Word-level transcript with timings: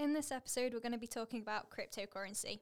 In 0.00 0.14
this 0.14 0.32
episode, 0.32 0.72
we're 0.72 0.80
going 0.80 0.92
to 0.92 0.98
be 0.98 1.06
talking 1.06 1.42
about 1.42 1.68
cryptocurrency. 1.68 2.60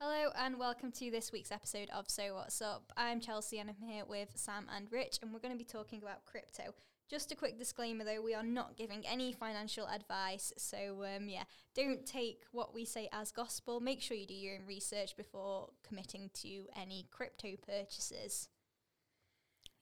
Hello 0.00 0.30
and 0.38 0.58
welcome 0.58 0.90
to 0.92 1.10
this 1.10 1.30
week's 1.30 1.52
episode 1.52 1.90
of 1.94 2.08
So 2.08 2.36
What's 2.36 2.62
Up. 2.62 2.90
I'm 2.96 3.20
Chelsea 3.20 3.58
and 3.58 3.68
I'm 3.68 3.86
here 3.86 4.06
with 4.06 4.30
Sam 4.34 4.66
and 4.74 4.90
Rich, 4.90 5.18
and 5.20 5.30
we're 5.30 5.40
going 5.40 5.52
to 5.52 5.58
be 5.58 5.64
talking 5.64 6.00
about 6.00 6.24
crypto. 6.24 6.74
Just 7.10 7.30
a 7.30 7.36
quick 7.36 7.58
disclaimer 7.58 8.04
though, 8.04 8.22
we 8.22 8.32
are 8.32 8.42
not 8.42 8.78
giving 8.78 9.04
any 9.06 9.30
financial 9.30 9.86
advice, 9.86 10.54
so 10.56 11.04
um, 11.04 11.28
yeah, 11.28 11.44
don't 11.74 12.06
take 12.06 12.44
what 12.50 12.74
we 12.74 12.86
say 12.86 13.10
as 13.12 13.30
gospel. 13.30 13.78
Make 13.78 14.00
sure 14.00 14.16
you 14.16 14.26
do 14.26 14.32
your 14.32 14.54
own 14.54 14.64
research 14.66 15.18
before 15.18 15.68
committing 15.86 16.30
to 16.40 16.64
any 16.74 17.08
crypto 17.10 17.56
purchases. 17.66 18.48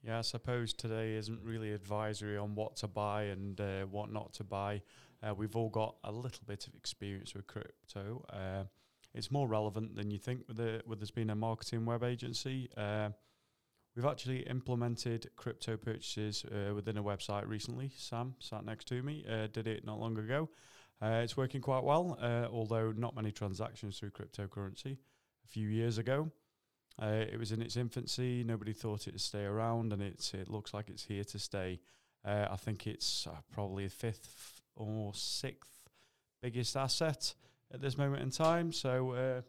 Yeah, 0.05 0.19
I 0.19 0.23
suppose 0.23 0.73
today 0.73 1.15
isn't 1.15 1.41
really 1.45 1.73
advisory 1.73 2.37
on 2.37 2.57
what 2.57 2.75
to 2.77 2.89
buy 2.89 3.25
and 3.25 3.61
uh, 3.61 3.83
what 3.83 4.13
not 4.13 4.33
to 4.35 4.45
buy. 4.45 4.83
Uh, 5.23 5.33
we've 5.33 5.55
all 5.55 5.69
got 5.69 5.95
a 6.03 6.11
little 6.11 6.43
bit 6.45 6.67
of 6.67 6.75
experience 6.75 7.35
with 7.35 7.47
crypto. 7.47 8.25
Uh, 8.29 8.65
it's 9.15 9.31
more 9.31 9.47
relevant 9.47 9.95
than 9.95 10.11
you 10.11 10.19
think 10.19 10.43
with 10.49 10.57
the 10.57 10.83
with 10.87 11.01
us 11.03 11.13
being 11.13 11.31
a 11.31 11.37
marketing 11.37 11.85
web 11.87 12.03
agency. 12.03 12.69
Uh, 12.77 13.11
we've 13.95 14.05
actually 14.05 14.41
implemented 14.41 15.31
crypto 15.37 15.77
purchases 15.77 16.45
uh, 16.51 16.75
within 16.75 16.99
a 16.99 17.03
website 17.03 17.47
recently. 17.47 17.93
Sam 17.97 18.35
sat 18.41 18.65
next 18.65 18.89
to 18.89 19.05
me, 19.05 19.25
uh, 19.31 19.47
did 19.53 19.69
it 19.69 19.85
not 19.85 20.01
long 20.01 20.19
ago. 20.19 20.49
It's 21.01 21.37
working 21.37 21.61
quite 21.61 21.83
well, 21.83 22.17
although 22.53 22.93
not 22.93 23.17
many 23.17 23.33
transactions 23.33 23.99
through 23.99 24.11
cryptocurrency. 24.11 24.99
A 25.45 25.49
few 25.49 25.67
years 25.67 25.99
ago, 25.99 26.31
uh, 27.01 27.25
it 27.33 27.39
was 27.39 27.53
in 27.53 27.63
its 27.63 27.77
infancy. 27.77 28.45
Nobody 28.45 28.73
thought 28.73 29.09
it'd 29.09 29.21
stay 29.21 29.45
around, 29.45 29.93
and 29.93 30.03
it's 30.03 30.35
it 30.35 30.49
looks 30.49 30.75
like 30.75 30.89
it's 30.89 31.05
here 31.05 31.25
to 31.25 31.39
stay. 31.39 31.81
Uh, 32.25 32.47
I 32.51 32.57
think 32.57 32.87
it's 32.87 33.27
probably 33.53 33.85
the 33.85 33.91
fifth 33.91 34.61
or 34.77 35.13
sixth 35.15 35.89
biggest 36.41 36.77
asset 36.77 37.35
at 37.73 37.81
this 37.81 37.97
moment 37.97 38.23
in 38.23 38.31
time. 38.31 38.73
So. 38.73 39.13
Uh, 39.13 39.43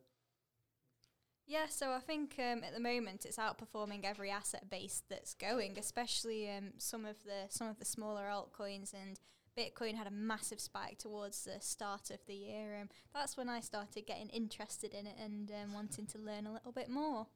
yeah, 1.46 1.66
so 1.70 1.92
I 1.92 2.00
think 2.00 2.36
um, 2.40 2.64
at 2.64 2.74
the 2.74 2.80
moment 2.80 3.26
it's 3.26 3.38
outperforming 3.38 4.06
every 4.06 4.32
asset 4.32 4.70
base 4.70 5.04
that's 5.10 5.34
going, 5.34 5.78
especially 5.78 6.50
um, 6.50 6.72
some 6.78 7.04
of 7.06 7.22
the 7.26 7.48
some 7.50 7.68
of 7.68 7.78
the 7.80 7.86
smaller 7.86 8.24
altcoins 8.32 8.94
and 8.94 9.20
Bitcoin 9.58 9.96
had 9.96 10.08
a 10.08 10.12
massive 10.12 10.60
spike 10.60 10.98
towards 10.98 11.44
the 11.44 11.60
start 11.60 12.10
of 12.10 12.20
the 12.28 12.34
year. 12.34 12.78
Um, 12.82 12.90
that's 13.14 13.38
when 13.38 13.50
I 13.50 13.60
started 13.60 14.06
getting 14.06 14.30
interested 14.30 14.94
in 14.94 15.06
it 15.06 15.16
and 15.24 15.52
um, 15.52 15.74
wanting 15.74 16.06
to 16.08 16.18
learn 16.18 16.48
a 16.48 16.54
little 16.54 16.72
bit 16.72 16.90
more. 16.90 17.28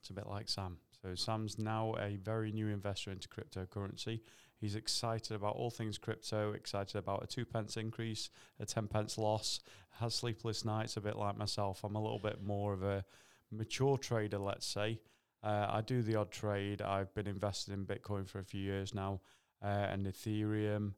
It's 0.00 0.10
a 0.10 0.14
bit 0.14 0.26
like 0.26 0.48
Sam. 0.48 0.78
So 1.02 1.14
Sam's 1.14 1.58
now 1.58 1.94
a 1.98 2.16
very 2.16 2.52
new 2.52 2.68
investor 2.68 3.10
into 3.10 3.28
cryptocurrency. 3.28 4.20
He's 4.60 4.76
excited 4.76 5.34
about 5.34 5.56
all 5.56 5.70
things 5.70 5.98
crypto, 5.98 6.52
excited 6.52 6.96
about 6.96 7.24
a 7.24 7.26
two 7.26 7.44
pence 7.44 7.76
increase, 7.76 8.30
a 8.60 8.66
ten 8.66 8.86
pence 8.86 9.18
loss, 9.18 9.60
has 9.98 10.14
sleepless 10.14 10.64
nights, 10.64 10.96
a 10.96 11.00
bit 11.00 11.16
like 11.16 11.36
myself. 11.36 11.82
I'm 11.82 11.96
a 11.96 12.02
little 12.02 12.20
bit 12.20 12.42
more 12.44 12.72
of 12.72 12.84
a 12.84 13.04
mature 13.50 13.98
trader, 13.98 14.38
let's 14.38 14.66
say. 14.66 15.00
Uh, 15.42 15.66
I 15.68 15.80
do 15.80 16.02
the 16.02 16.14
odd 16.14 16.30
trade. 16.30 16.80
I've 16.80 17.12
been 17.14 17.26
invested 17.26 17.74
in 17.74 17.84
Bitcoin 17.84 18.28
for 18.28 18.38
a 18.38 18.44
few 18.44 18.60
years 18.60 18.94
now 18.94 19.20
uh, 19.60 19.66
and 19.66 20.06
Ethereum. 20.06 20.92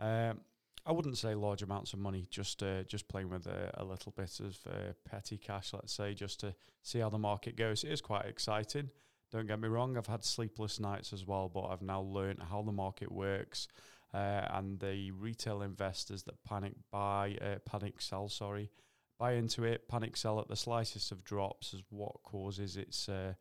Um, 0.00 0.40
I 0.86 0.92
wouldn't 0.92 1.18
say 1.18 1.34
large 1.34 1.62
amounts 1.62 1.92
of 1.92 1.98
money, 1.98 2.26
just 2.30 2.62
uh, 2.62 2.84
just 2.84 3.06
playing 3.06 3.28
with 3.28 3.46
a, 3.46 3.70
a 3.74 3.84
little 3.84 4.12
bit 4.16 4.40
of 4.40 4.58
uh, 4.66 4.92
petty 5.08 5.36
cash, 5.36 5.72
let's 5.74 5.92
say, 5.92 6.14
just 6.14 6.40
to 6.40 6.54
see 6.82 7.00
how 7.00 7.10
the 7.10 7.18
market 7.18 7.56
goes. 7.56 7.84
It 7.84 7.92
is 7.92 8.00
quite 8.00 8.24
exciting. 8.24 8.90
Don't 9.30 9.46
get 9.46 9.60
me 9.60 9.68
wrong, 9.68 9.96
I've 9.96 10.06
had 10.06 10.24
sleepless 10.24 10.80
nights 10.80 11.12
as 11.12 11.26
well, 11.26 11.48
but 11.48 11.66
I've 11.66 11.82
now 11.82 12.00
learned 12.00 12.42
how 12.50 12.62
the 12.62 12.72
market 12.72 13.12
works 13.12 13.68
uh, 14.12 14.46
and 14.50 14.80
the 14.80 15.12
retail 15.12 15.62
investors 15.62 16.24
that 16.24 16.42
panic 16.42 16.72
buy, 16.90 17.38
uh, 17.40 17.58
panic 17.64 18.00
sell, 18.00 18.28
sorry, 18.28 18.70
buy 19.18 19.34
into 19.34 19.64
it, 19.64 19.86
panic 19.86 20.16
sell 20.16 20.40
at 20.40 20.48
the 20.48 20.56
slightest 20.56 21.12
of 21.12 21.22
drops 21.22 21.74
is 21.74 21.82
what 21.90 22.22
causes 22.24 22.76
its 22.76 23.08
uh, 23.08 23.34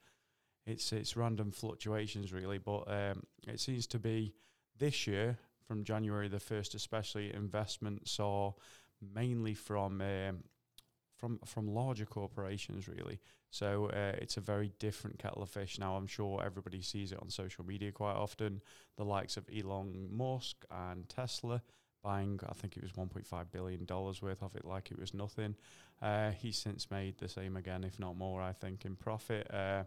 its 0.68 0.92
its 0.92 1.16
random 1.16 1.52
fluctuations 1.52 2.31
really. 2.31 2.59
But 2.59 2.84
um, 2.88 3.24
it 3.48 3.59
seems 3.59 3.88
to 3.88 4.00
be 4.00 4.36
this 4.78 5.08
year 5.08 5.40
from 5.69 5.84
January 5.84 6.28
the 6.28 6.38
1st, 6.38 6.74
especially, 6.74 7.31
investments 7.31 8.19
are 8.19 8.56
mainly 9.13 9.53
from 9.53 10.02
um, 10.02 10.44
from 11.16 11.38
from 11.46 11.68
larger 11.68 12.06
corporations 12.06 12.88
really. 12.88 13.19
So 13.52 13.85
uh, 13.88 14.16
it's 14.18 14.38
a 14.38 14.41
very 14.41 14.72
different 14.80 15.19
kettle 15.19 15.44
of 15.44 15.50
fish. 15.50 15.78
Now 15.78 15.96
i'm 15.96 16.07
sure 16.07 16.41
everybody 16.44 16.81
sees 16.81 17.12
it 17.12 17.19
on 17.22 17.30
social 17.30 17.63
media 17.63 17.91
quite 17.91 18.16
often. 18.16 18.62
The 18.97 19.06
likes 19.06 19.38
of 19.38 19.46
elon 19.56 20.07
musk 20.12 20.66
and 20.72 21.07
tesla 21.07 21.62
buying 22.01 22.40
i 22.47 22.53
think 22.53 22.78
it 22.78 22.81
was 22.81 22.94
1.5 22.94 23.51
billion 23.51 23.84
dollars 23.84 24.22
worth 24.22 24.41
of 24.41 24.56
it 24.56 24.66
like 24.66 24.90
it 24.90 24.97
was 24.97 25.13
nothing. 25.13 25.56
Uh, 26.01 26.31
he's 26.31 26.57
since 26.57 26.90
made 26.90 27.19
the 27.19 27.30
same 27.30 27.57
again 27.57 27.84
if 27.84 28.00
not 28.00 28.18
more 28.18 28.41
i 28.41 28.53
think 28.53 28.86
in 28.86 28.96
profit. 28.96 29.46
Uh, 29.53 29.84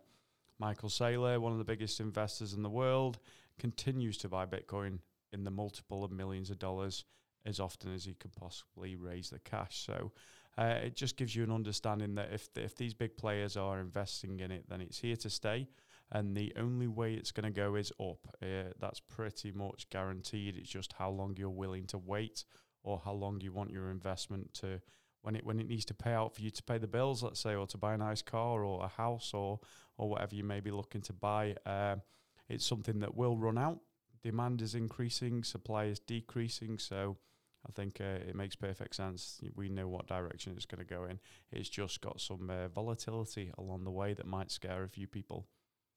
michael 0.61 0.91
saylor 0.91 1.41
one 1.41 1.53
of 1.53 1.59
the 1.59 1.73
biggest 1.73 1.99
investors 1.99 2.53
in 2.53 2.63
the 2.63 2.71
world 2.71 3.19
continues 3.59 4.17
to 4.17 4.29
buy 4.29 4.47
bitcoin 4.47 4.99
in 5.33 5.45
the 5.45 5.51
multiple 5.51 6.05
of 6.05 6.11
millions 6.11 6.51
of 6.51 6.59
dollars 6.59 7.05
as 7.45 7.59
often 7.61 7.93
as 7.93 8.05
he 8.05 8.15
could 8.15 8.35
possibly 8.37 8.97
raise 8.97 9.31
the 9.31 9.39
cash. 9.41 9.85
So 9.85 10.13
uh, 10.59 10.79
it 10.85 10.95
just 10.97 11.17
gives 11.17 11.35
you 11.35 11.43
an 11.43 11.51
understanding 11.51 12.15
that 12.17 12.33
if 12.33 12.49
if 12.57 12.77
these 12.77 12.95
big 12.95 13.17
players 13.17 13.57
are 13.57 13.81
investing 13.81 14.41
in 14.41 14.51
it, 14.51 14.69
then 14.69 14.81
it's 14.81 14.99
here 14.99 15.17
to 15.17 15.31
stay, 15.31 15.69
and 16.11 16.37
the 16.37 16.53
only 16.57 16.87
way 16.87 17.15
it's 17.15 17.33
going 17.33 17.45
to 17.45 17.61
go 17.61 17.75
is 17.75 17.91
up. 17.99 18.29
Uh, 18.43 18.73
that's 18.79 19.01
pretty 19.01 19.51
much 19.53 19.89
guaranteed. 19.91 20.57
It's 20.57 20.69
just 20.69 20.93
how 20.93 21.11
long 21.11 21.35
you're 21.39 21.49
willing 21.49 21.87
to 21.87 21.99
wait, 21.99 22.45
or 22.83 23.01
how 23.03 23.13
long 23.13 23.41
you 23.41 23.53
want 23.53 23.71
your 23.71 23.91
investment 23.91 24.53
to. 24.55 24.81
When 25.23 25.37
it 25.37 25.47
when 25.47 25.61
it 25.61 25.69
needs 25.69 25.85
to 25.87 25.95
pay 25.95 26.13
out 26.13 26.35
for 26.35 26.43
you 26.43 26.51
to 26.51 26.63
pay 26.65 26.79
the 26.79 26.89
bills, 26.89 27.23
let's 27.23 27.41
say, 27.41 27.55
or 27.55 27.67
to 27.69 27.79
buy 27.79 27.95
a 27.95 27.99
nice 27.99 28.23
car 28.23 28.65
or 28.65 28.85
a 28.85 28.89
house 28.89 29.33
or 29.33 29.61
or 29.97 30.11
whatever 30.11 30.35
you 30.35 30.45
may 30.45 30.61
be 30.61 30.71
looking 30.71 31.01
to 31.03 31.13
buy, 31.13 31.55
uh, 31.65 31.97
it's 32.49 32.67
something 32.67 32.99
that 33.01 33.17
will 33.17 33.37
run 33.37 33.57
out 33.57 33.79
demand 34.23 34.63
is 34.63 34.75
increasing, 34.75 35.45
supply 35.45 35.85
is 35.85 35.99
decreasing. 35.99 36.79
So 36.79 37.17
I 37.69 37.73
think 37.73 38.01
uh, 38.01 38.29
it 38.29 38.35
makes 38.35 38.57
perfect 38.57 38.95
sense. 38.95 39.41
We 39.55 39.69
know 39.69 39.89
what 39.89 40.07
direction 40.07 40.55
it's 40.57 40.67
going 40.67 40.85
to 40.85 40.95
go 40.95 41.05
in. 41.05 41.21
It's 41.51 41.69
just 41.69 42.01
got 42.01 42.21
some 42.21 42.51
uh, 42.51 42.69
volatility 42.69 43.53
along 43.59 43.85
the 43.85 43.91
way 43.91 44.15
that 44.15 44.27
might 44.27 44.51
scare 44.51 44.85
a 44.85 44.89
few 44.89 45.07
people. 45.07 45.47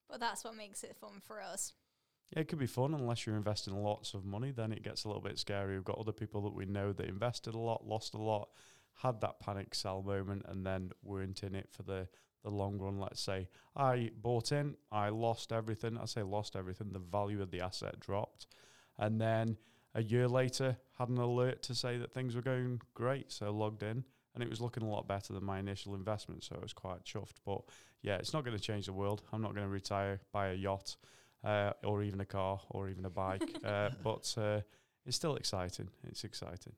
But 0.10 0.20
that's 0.20 0.44
what 0.44 0.56
makes 0.56 0.84
it 0.84 0.96
fun 0.96 1.22
for 1.24 1.42
us. 1.42 1.74
Yeah, 2.32 2.42
it 2.42 2.48
could 2.48 2.60
be 2.60 2.68
fun 2.68 2.94
unless 2.94 3.26
you're 3.26 3.36
investing 3.36 3.76
lots 3.76 4.14
of 4.14 4.26
money. 4.26 4.52
Then 4.52 4.72
it 4.72 4.84
gets 4.84 5.04
a 5.04 5.08
little 5.08 5.22
bit 5.22 5.40
scary. 5.40 5.76
We've 5.76 5.84
got 5.84 6.00
other 6.00 6.12
people 6.12 6.42
that 6.44 6.54
we 6.54 6.66
know 6.66 6.94
that 6.94 7.08
invested 7.08 7.56
a 7.56 7.60
lot, 7.60 7.86
lost 7.86 8.14
a 8.14 8.22
lot, 8.22 8.50
had 8.96 9.22
that 9.22 9.40
panic 9.40 9.76
sell 9.76 10.02
moment, 10.02 10.44
and 10.48 10.66
then 10.66 10.92
weren't 11.04 11.44
in 11.44 11.56
it 11.56 11.70
for 11.72 11.84
the 11.84 12.08
the 12.46 12.52
long 12.52 12.78
run. 12.80 13.00
Let's 13.00 13.20
say 13.20 13.50
I 13.76 14.12
bought 14.22 14.54
in, 14.54 14.76
I 14.92 15.10
lost 15.10 15.52
everything. 15.52 15.98
I 15.98 16.06
say 16.06 16.24
lost 16.24 16.56
everything. 16.56 16.92
The 16.94 17.00
value 17.00 17.42
of 17.42 17.52
the 17.52 17.60
asset 17.60 18.00
dropped, 18.00 18.48
and 18.98 19.20
then 19.20 19.58
a 19.94 20.02
year 20.02 20.28
later 20.28 20.78
had 20.98 21.10
an 21.10 21.18
alert 21.18 21.62
to 21.64 21.76
say 21.76 21.98
that 21.98 22.14
things 22.14 22.36
were 22.36 22.42
going 22.42 22.82
great. 22.94 23.32
So 23.32 23.52
logged 23.52 23.84
in, 23.84 24.06
and 24.34 24.44
it 24.44 24.50
was 24.50 24.62
looking 24.62 24.84
a 24.84 24.90
lot 24.90 25.08
better 25.08 25.34
than 25.34 25.44
my 25.44 25.60
initial 25.60 25.96
investment. 25.96 26.44
So 26.44 26.56
I 26.58 26.62
was 26.62 26.74
quite 26.74 27.04
chuffed. 27.04 27.38
But 27.46 27.62
yeah, 28.02 28.16
it's 28.16 28.34
not 28.34 28.46
going 28.46 28.58
to 28.58 28.64
change 28.64 28.86
the 28.86 28.94
world. 28.94 29.24
I'm 29.34 29.42
not 29.42 29.54
going 29.54 29.66
to 29.66 29.72
retire, 29.72 30.22
buy 30.32 30.50
a 30.50 30.54
yacht, 30.54 30.96
uh, 31.44 31.74
or 31.84 32.04
even 32.04 32.22
a 32.22 32.26
car, 32.26 32.60
or 32.70 32.90
even 32.90 33.06
a 33.06 33.10
bike. 33.10 33.44
uh, 33.66 33.90
but 34.04 34.34
uh, 34.38 34.62
it's 35.06 35.16
still 35.16 35.36
exciting. 35.36 35.90
It's 36.08 36.24
exciting. 36.24 36.74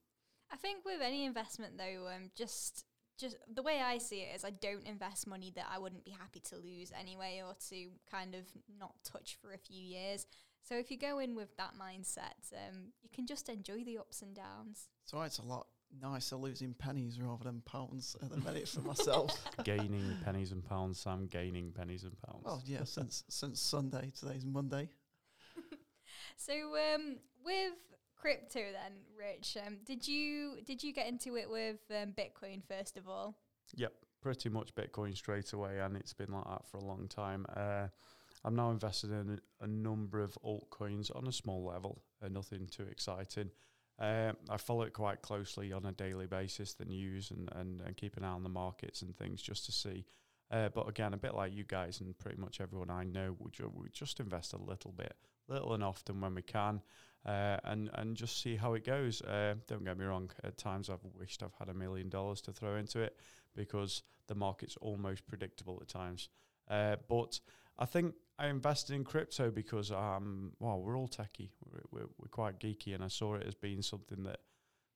I 0.52 0.56
think 0.56 0.86
with 0.86 1.02
any 1.02 1.26
investment 1.26 1.78
though, 1.78 2.08
um, 2.08 2.32
just 2.36 2.86
just 3.18 3.38
the 3.54 3.64
way 3.64 3.82
I 3.82 3.98
see 3.98 4.22
it 4.22 4.36
is 4.36 4.46
I 4.46 4.52
don't 4.52 4.86
invest 4.86 5.28
money 5.28 5.52
that 5.56 5.66
I 5.74 5.80
wouldn't 5.80 6.06
be 6.06 6.12
happy 6.12 6.40
to 6.50 6.56
lose 6.56 6.92
anyway 6.98 7.42
or 7.46 7.56
to 7.70 7.88
kind 8.10 8.36
of 8.36 8.46
not 8.80 8.94
touch 9.04 9.38
for 9.42 9.54
a 9.54 9.58
few 9.58 9.82
years. 9.82 10.26
So 10.64 10.76
if 10.76 10.92
you 10.92 10.98
go 10.98 11.20
in 11.20 11.36
with 11.36 11.56
that 11.58 11.72
mindset, 11.80 12.52
um, 12.54 12.92
you 13.02 13.10
can 13.14 13.26
just 13.26 13.50
enjoy 13.50 13.84
the 13.84 13.98
ups 13.98 14.22
and 14.22 14.36
downs. 14.36 14.90
So 15.06 15.22
it's 15.22 15.40
a 15.40 15.46
lot 15.46 15.68
nicer 16.02 16.36
losing 16.36 16.74
pennies 16.74 17.20
rather 17.22 17.46
than 17.46 17.62
pounds 17.62 18.16
at 18.22 18.30
the 18.30 18.38
minute 18.38 18.68
for 18.68 18.82
myself. 18.82 19.46
gaining 19.64 20.18
pennies 20.24 20.52
and 20.52 20.64
pounds, 20.64 21.00
Sam. 21.00 21.28
Gaining 21.28 21.72
pennies 21.72 22.04
and 22.04 22.20
pounds. 22.22 22.44
Oh 22.46 22.62
yeah, 22.66 22.84
since 22.84 23.24
since 23.30 23.62
Sunday, 23.62 24.12
today's 24.20 24.46
Monday. 24.46 24.90
so 26.38 26.54
um, 26.54 27.18
with 27.46 27.74
crypto 28.18 28.60
then, 28.60 28.94
Rich. 29.18 29.58
Um, 29.66 29.78
did 29.86 30.08
you 30.08 30.58
did 30.66 30.84
you 30.84 30.94
get 30.94 31.08
into 31.08 31.38
it 31.38 31.50
with 31.50 31.80
um, 31.92 32.14
Bitcoin 32.18 32.62
first 32.68 32.98
of 32.98 33.08
all? 33.08 33.38
Yep, 33.76 33.94
pretty 34.22 34.50
much 34.50 34.74
Bitcoin 34.76 35.16
straight 35.16 35.54
away, 35.54 35.80
and 35.80 35.96
it's 35.96 36.14
been 36.14 36.32
like 36.32 36.46
that 36.46 36.68
for 36.68 36.78
a 36.78 36.86
long 36.86 37.08
time. 37.08 37.46
Uh, 37.56 37.88
I'm 38.44 38.56
now 38.56 38.72
invested 38.72 39.12
in 39.12 39.40
a 39.62 39.68
number 39.68 40.22
of 40.22 40.38
altcoins 40.46 41.16
on 41.16 41.28
a 41.28 41.32
small 41.32 41.66
level, 41.66 42.02
uh, 42.24 42.30
nothing 42.30 42.68
too 42.68 42.84
exciting. 42.84 43.50
Uh, 44.00 44.34
I 44.50 44.58
follow 44.58 44.84
it 44.84 44.94
quite 44.94 45.22
closely 45.22 45.74
on 45.74 45.86
a 45.86 45.92
daily 45.92 46.28
basis, 46.28 46.76
the 46.76 46.86
news, 46.86 47.32
and, 47.32 47.50
and, 47.56 47.82
and 47.82 47.98
keep 47.98 48.16
an 48.16 48.24
eye 48.24 48.28
on 48.30 48.44
the 48.44 48.50
markets 48.50 49.02
and 49.02 49.18
things 49.18 49.42
just 49.42 49.66
to 49.66 49.72
see 49.72 50.06
Uh, 50.50 50.70
but 50.70 50.88
again, 50.88 51.14
a 51.14 51.18
bit 51.18 51.34
like 51.36 51.52
you 51.54 51.64
guys 51.66 52.00
and 52.00 52.18
pretty 52.20 52.40
much 52.40 52.62
everyone 52.62 52.90
I 52.90 53.04
know, 53.04 53.36
we, 53.40 53.52
ju- 53.52 53.72
we 53.74 53.90
just 53.92 54.20
invest 54.20 54.54
a 54.54 54.58
little 54.58 54.92
bit, 54.92 55.16
little 55.50 55.74
and 55.74 55.84
often 55.84 56.22
when 56.22 56.36
we 56.36 56.42
can, 56.42 56.82
uh, 57.28 57.58
and 57.66 57.90
and 57.96 58.16
just 58.16 58.42
see 58.42 58.56
how 58.56 58.74
it 58.74 58.86
goes. 58.86 59.22
Uh, 59.22 59.56
don't 59.68 59.84
get 59.84 59.98
me 59.98 60.06
wrong. 60.06 60.30
At 60.44 60.58
times, 60.58 60.90
I've 60.90 61.04
wished 61.20 61.44
I've 61.44 61.54
had 61.60 61.70
a 61.70 61.74
million 61.74 62.10
dollars 62.10 62.42
to 62.42 62.54
throw 62.54 62.78
into 62.78 63.00
it 63.00 63.18
because 63.56 64.04
the 64.28 64.36
market's 64.36 64.78
almost 64.78 65.28
predictable 65.28 65.78
at 65.82 65.88
times. 65.88 66.30
Uh, 66.70 66.96
but 67.10 67.40
I 67.80 67.86
think 67.86 68.16
I 68.40 68.48
invested 68.48 68.96
in 68.96 69.04
crypto 69.04 69.52
because 69.52 69.92
um, 69.92 70.54
well, 70.60 70.80
we're 70.80 70.98
all 70.98 71.08
techie, 71.08 71.50
we're, 71.66 71.82
we're, 71.92 72.10
we're 72.18 72.30
quite 72.30 72.60
geeky, 72.60 72.94
and 72.96 73.04
I 73.04 73.08
saw 73.08 73.36
it 73.36 73.46
as 73.48 73.56
being 73.56 73.82
something 73.82 74.24
that 74.24 74.40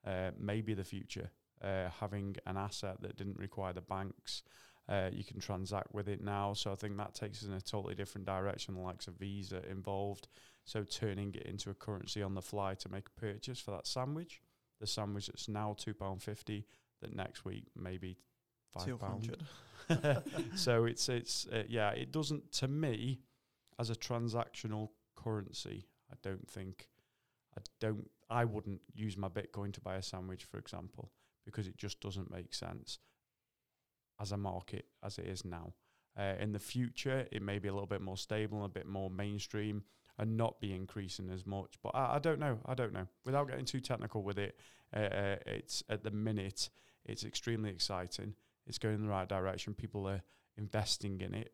uh, 0.05 0.31
may 0.39 0.61
be 0.61 0.73
the 0.73 0.83
future. 0.83 1.31
Uh, 1.61 1.89
having 1.99 2.35
an 2.47 2.57
asset 2.57 2.97
that 3.01 3.17
didn't 3.17 3.37
require 3.37 3.71
the 3.71 3.81
banks, 3.81 4.41
uh, 4.89 5.09
you 5.11 5.23
can 5.23 5.39
transact 5.39 5.93
with 5.93 6.07
it 6.07 6.21
now. 6.21 6.53
So 6.53 6.71
I 6.71 6.75
think 6.75 6.97
that 6.97 7.13
takes 7.13 7.43
us 7.43 7.47
in 7.47 7.53
a 7.53 7.61
totally 7.61 7.93
different 7.93 8.25
direction. 8.25 8.73
The 8.73 8.81
likes 8.81 9.07
of 9.07 9.13
Visa 9.15 9.61
involved, 9.69 10.27
so 10.65 10.83
turning 10.83 11.33
it 11.33 11.43
into 11.43 11.69
a 11.69 11.73
currency 11.73 12.21
on 12.21 12.35
the 12.35 12.41
fly 12.41 12.75
to 12.75 12.89
make 12.89 13.07
a 13.07 13.19
purchase 13.19 13.59
for 13.59 13.71
that 13.71 13.87
sandwich. 13.87 14.41
The 14.79 14.87
sandwich 14.87 15.27
that's 15.27 15.47
now 15.47 15.75
two 15.77 15.93
pound 15.93 16.21
fifty, 16.21 16.65
that 17.01 17.15
next 17.15 17.45
week 17.45 17.65
maybe 17.75 18.17
five 18.71 18.99
pound. 18.99 19.35
so 20.55 20.85
it's 20.85 21.09
it's 21.09 21.47
uh, 21.47 21.63
yeah, 21.67 21.91
it 21.91 22.11
doesn't 22.11 22.51
to 22.53 22.67
me 22.67 23.19
as 23.79 23.89
a 23.89 23.95
transactional 23.95 24.89
currency. 25.15 25.87
I 26.11 26.15
don't 26.21 26.47
think 26.47 26.87
I 27.57 27.61
don't 27.79 28.09
I 28.29 28.45
wouldn't 28.45 28.81
use 28.93 29.17
my 29.17 29.27
Bitcoin 29.27 29.73
to 29.73 29.81
buy 29.81 29.95
a 29.95 30.01
sandwich, 30.01 30.45
for 30.45 30.57
example, 30.57 31.11
because 31.45 31.67
it 31.67 31.77
just 31.77 31.99
doesn't 31.99 32.31
make 32.31 32.53
sense 32.53 32.99
as 34.21 34.31
a 34.31 34.37
market 34.37 34.85
as 35.03 35.17
it 35.17 35.25
is 35.25 35.43
now. 35.43 35.73
Uh, 36.17 36.35
in 36.39 36.51
the 36.51 36.59
future, 36.59 37.27
it 37.31 37.41
may 37.41 37.57
be 37.57 37.67
a 37.67 37.73
little 37.73 37.87
bit 37.87 38.01
more 38.01 38.17
stable, 38.17 38.63
a 38.63 38.69
bit 38.69 38.85
more 38.85 39.09
mainstream, 39.09 39.83
and 40.21 40.37
not 40.37 40.61
be 40.61 40.73
increasing 40.73 41.29
as 41.29 41.45
much. 41.45 41.73
But 41.83 41.95
I, 41.95 42.15
I 42.15 42.19
don't 42.19 42.39
know. 42.39 42.59
I 42.65 42.75
don't 42.75 42.93
know. 42.93 43.07
Without 43.25 43.49
getting 43.49 43.65
too 43.65 43.81
technical 43.81 44.23
with 44.23 44.37
it, 44.37 44.57
uh, 44.95 44.99
uh, 44.99 45.35
it's 45.45 45.83
at 45.89 46.03
the 46.03 46.11
minute 46.11 46.69
it's 47.03 47.25
extremely 47.25 47.71
exciting. 47.71 48.35
It's 48.67 48.77
going 48.77 48.95
in 48.95 49.01
the 49.01 49.09
right 49.09 49.27
direction. 49.27 49.73
People 49.73 50.07
are 50.07 50.21
investing 50.57 51.19
in 51.19 51.33
it. 51.33 51.51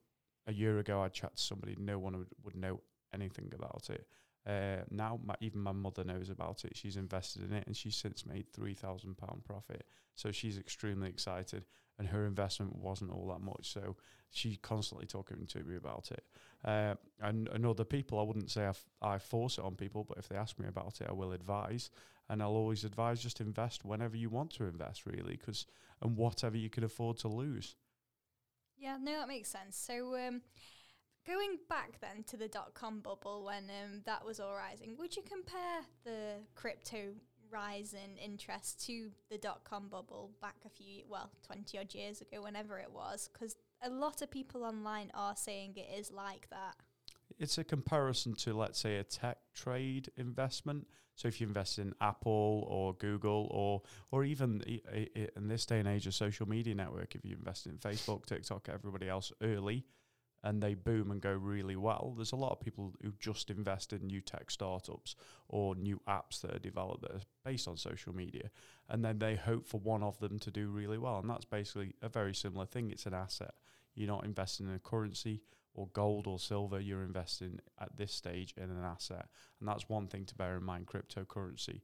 A 0.48 0.54
year 0.54 0.80
ago, 0.80 1.02
I'd 1.02 1.14
chat 1.14 1.36
to 1.36 1.42
somebody, 1.42 1.76
no 1.80 1.98
one 1.98 2.18
would, 2.18 2.28
would 2.44 2.56
know 2.56 2.82
anything 3.14 3.52
about 3.56 3.90
it. 3.90 4.06
Uh, 4.46 4.84
now, 4.90 5.20
my, 5.26 5.36
even 5.42 5.60
my 5.60 5.74
mother 5.74 6.06
knows 6.06 6.30
about 6.30 6.64
it. 6.64 6.76
She's 6.76 6.96
invested 6.96 7.44
in 7.44 7.54
it, 7.54 7.66
and 7.68 7.76
she's 7.76 7.98
since 7.98 8.26
made 8.26 8.46
three 8.54 8.74
thousand 8.74 9.18
pound 9.18 9.44
profit. 9.44 9.84
So 10.16 10.32
she's 10.32 10.58
extremely 10.58 11.10
excited, 11.10 11.66
and 12.00 12.08
her 12.08 12.26
investment 12.26 12.76
wasn't 12.76 13.12
all 13.12 13.28
that 13.30 13.42
much. 13.42 13.72
So 13.74 13.96
she's 14.32 14.58
constantly 14.62 15.08
talking 15.08 15.46
to 15.46 15.64
me 15.64 15.76
about 15.76 16.12
it. 16.12 16.24
Uh, 16.64 16.96
and, 17.22 17.48
and 17.50 17.66
other 17.66 17.86
people, 17.86 18.20
I 18.20 18.24
wouldn't 18.24 18.52
say 18.52 18.64
I, 18.64 18.70
f- 18.70 18.90
I 19.02 19.18
force 19.18 19.58
it 19.58 19.64
on 19.64 19.76
people, 19.76 20.04
but 20.04 20.18
if 20.18 20.28
they 20.28 20.36
ask 20.36 20.60
me 20.60 20.68
about 20.68 21.02
it, 21.02 21.08
I 21.10 21.14
will 21.14 21.32
advise. 21.32 21.90
And 22.30 22.42
I'll 22.42 22.50
always 22.50 22.84
advise 22.84 23.22
just 23.22 23.40
invest 23.40 23.86
whenever 23.86 24.18
you 24.18 24.30
want 24.30 24.52
to 24.56 24.66
invest, 24.66 25.06
really, 25.06 25.38
because 25.38 25.66
and 26.02 26.16
whatever 26.16 26.58
you 26.58 26.70
can 26.70 26.84
afford 26.84 27.18
to 27.18 27.28
lose. 27.28 27.76
Yeah, 28.78 28.98
no, 29.02 29.14
that 29.14 29.28
makes 29.28 29.50
sense. 29.50 29.78
So, 29.78 30.16
um, 30.16 30.42
going 31.26 31.58
back 31.70 32.00
then 32.02 32.24
to 32.28 32.38
the 32.38 32.48
dot 32.48 32.74
com 32.74 33.00
bubble 33.00 33.46
when 33.46 33.64
um, 33.84 34.02
that 34.06 34.24
was 34.24 34.40
all 34.40 34.54
rising, 34.54 34.96
would 35.00 35.16
you 35.16 35.24
compare 35.24 35.82
the 36.04 36.44
crypto 36.54 37.14
rise 37.52 37.94
in 37.94 38.18
interest 38.18 38.86
to 38.88 39.10
the 39.30 39.38
dot 39.38 39.64
com 39.64 39.88
bubble 39.88 40.32
back 40.42 40.56
a 40.66 40.70
few, 40.70 41.04
well, 41.10 41.32
20 41.46 41.78
odd 41.80 41.94
years 41.94 42.22
ago, 42.22 42.42
whenever 42.42 42.78
it 42.80 42.92
was? 42.92 43.30
Because 43.32 43.56
a 43.82 43.90
lot 43.90 44.22
of 44.22 44.32
people 44.32 44.64
online 44.64 45.12
are 45.14 45.36
saying 45.36 45.74
it 45.76 45.90
is 46.00 46.12
like 46.12 46.50
that. 46.50 46.76
It's 47.40 47.58
a 47.58 47.64
comparison 47.64 48.34
to, 48.36 48.54
let's 48.54 48.80
say, 48.80 48.98
a 48.98 49.04
tech 49.04 49.38
trade 49.54 50.10
investment. 50.18 50.88
So 51.16 51.28
if 51.28 51.42
you 51.42 51.48
invest 51.48 51.80
in 51.80 51.94
Apple 52.00 52.66
or 52.70 52.94
Google 52.94 53.48
or 53.52 53.82
or 54.12 54.24
even 54.24 54.62
in 54.62 55.48
this 55.48 55.66
day 55.66 55.80
and 55.80 55.88
age, 55.88 56.08
a 56.08 56.12
social 56.12 56.48
media 56.48 56.76
network, 56.76 57.16
if 57.16 57.26
you 57.26 57.36
invest 57.36 57.66
in 57.66 57.78
Facebook, 57.78 58.26
TikTok, 58.26 58.70
everybody 58.72 59.10
else 59.10 59.32
early, 59.42 59.84
and 60.44 60.62
they 60.62 60.74
boom 60.74 61.12
and 61.12 61.22
go 61.22 61.34
really 61.34 61.76
well, 61.76 62.14
there's 62.16 62.32
a 62.32 62.38
lot 62.38 62.52
of 62.52 62.60
people 62.60 62.94
who 63.02 63.12
just 63.20 63.50
invest 63.50 63.94
in 63.94 64.08
new 64.08 64.22
tech 64.22 64.52
startups 64.52 65.16
or 65.48 65.76
new 65.76 66.00
apps 66.08 66.42
that 66.42 66.56
are 66.56 66.60
developed 66.60 67.02
that 67.02 67.12
are 67.12 67.22
based 67.44 67.68
on 67.68 67.78
social 67.78 68.16
media, 68.16 68.50
and 68.90 69.04
then 69.04 69.20
they 69.20 69.36
hope 69.36 69.68
for 69.68 69.80
one 69.80 70.04
of 70.04 70.20
them 70.20 70.40
to 70.40 70.52
do 70.52 70.68
really 70.70 70.98
well, 70.98 71.20
and 71.20 71.30
that's 71.30 71.46
basically 71.46 71.96
a 72.02 72.10
very 72.10 72.34
similar 72.34 72.66
thing. 72.66 72.92
It's 72.92 73.06
an 73.06 73.14
asset. 73.14 73.56
You're 73.96 74.08
not 74.08 74.26
investing 74.26 74.68
in 74.68 74.76
a 74.76 74.80
currency 74.80 75.42
or 75.78 75.88
gold 75.94 76.28
or 76.28 76.40
silver, 76.40 76.80
you're 76.80 77.04
investing 77.04 77.60
at 77.80 77.96
this 77.96 78.12
stage 78.12 78.54
in 78.58 78.64
an 78.64 78.84
asset. 78.84 79.28
And 79.60 79.70
that's 79.70 79.88
one 79.88 80.08
thing 80.08 80.26
to 80.26 80.36
bear 80.36 80.58
in 80.58 80.64
mind. 80.64 80.88
Cryptocurrency 80.88 81.82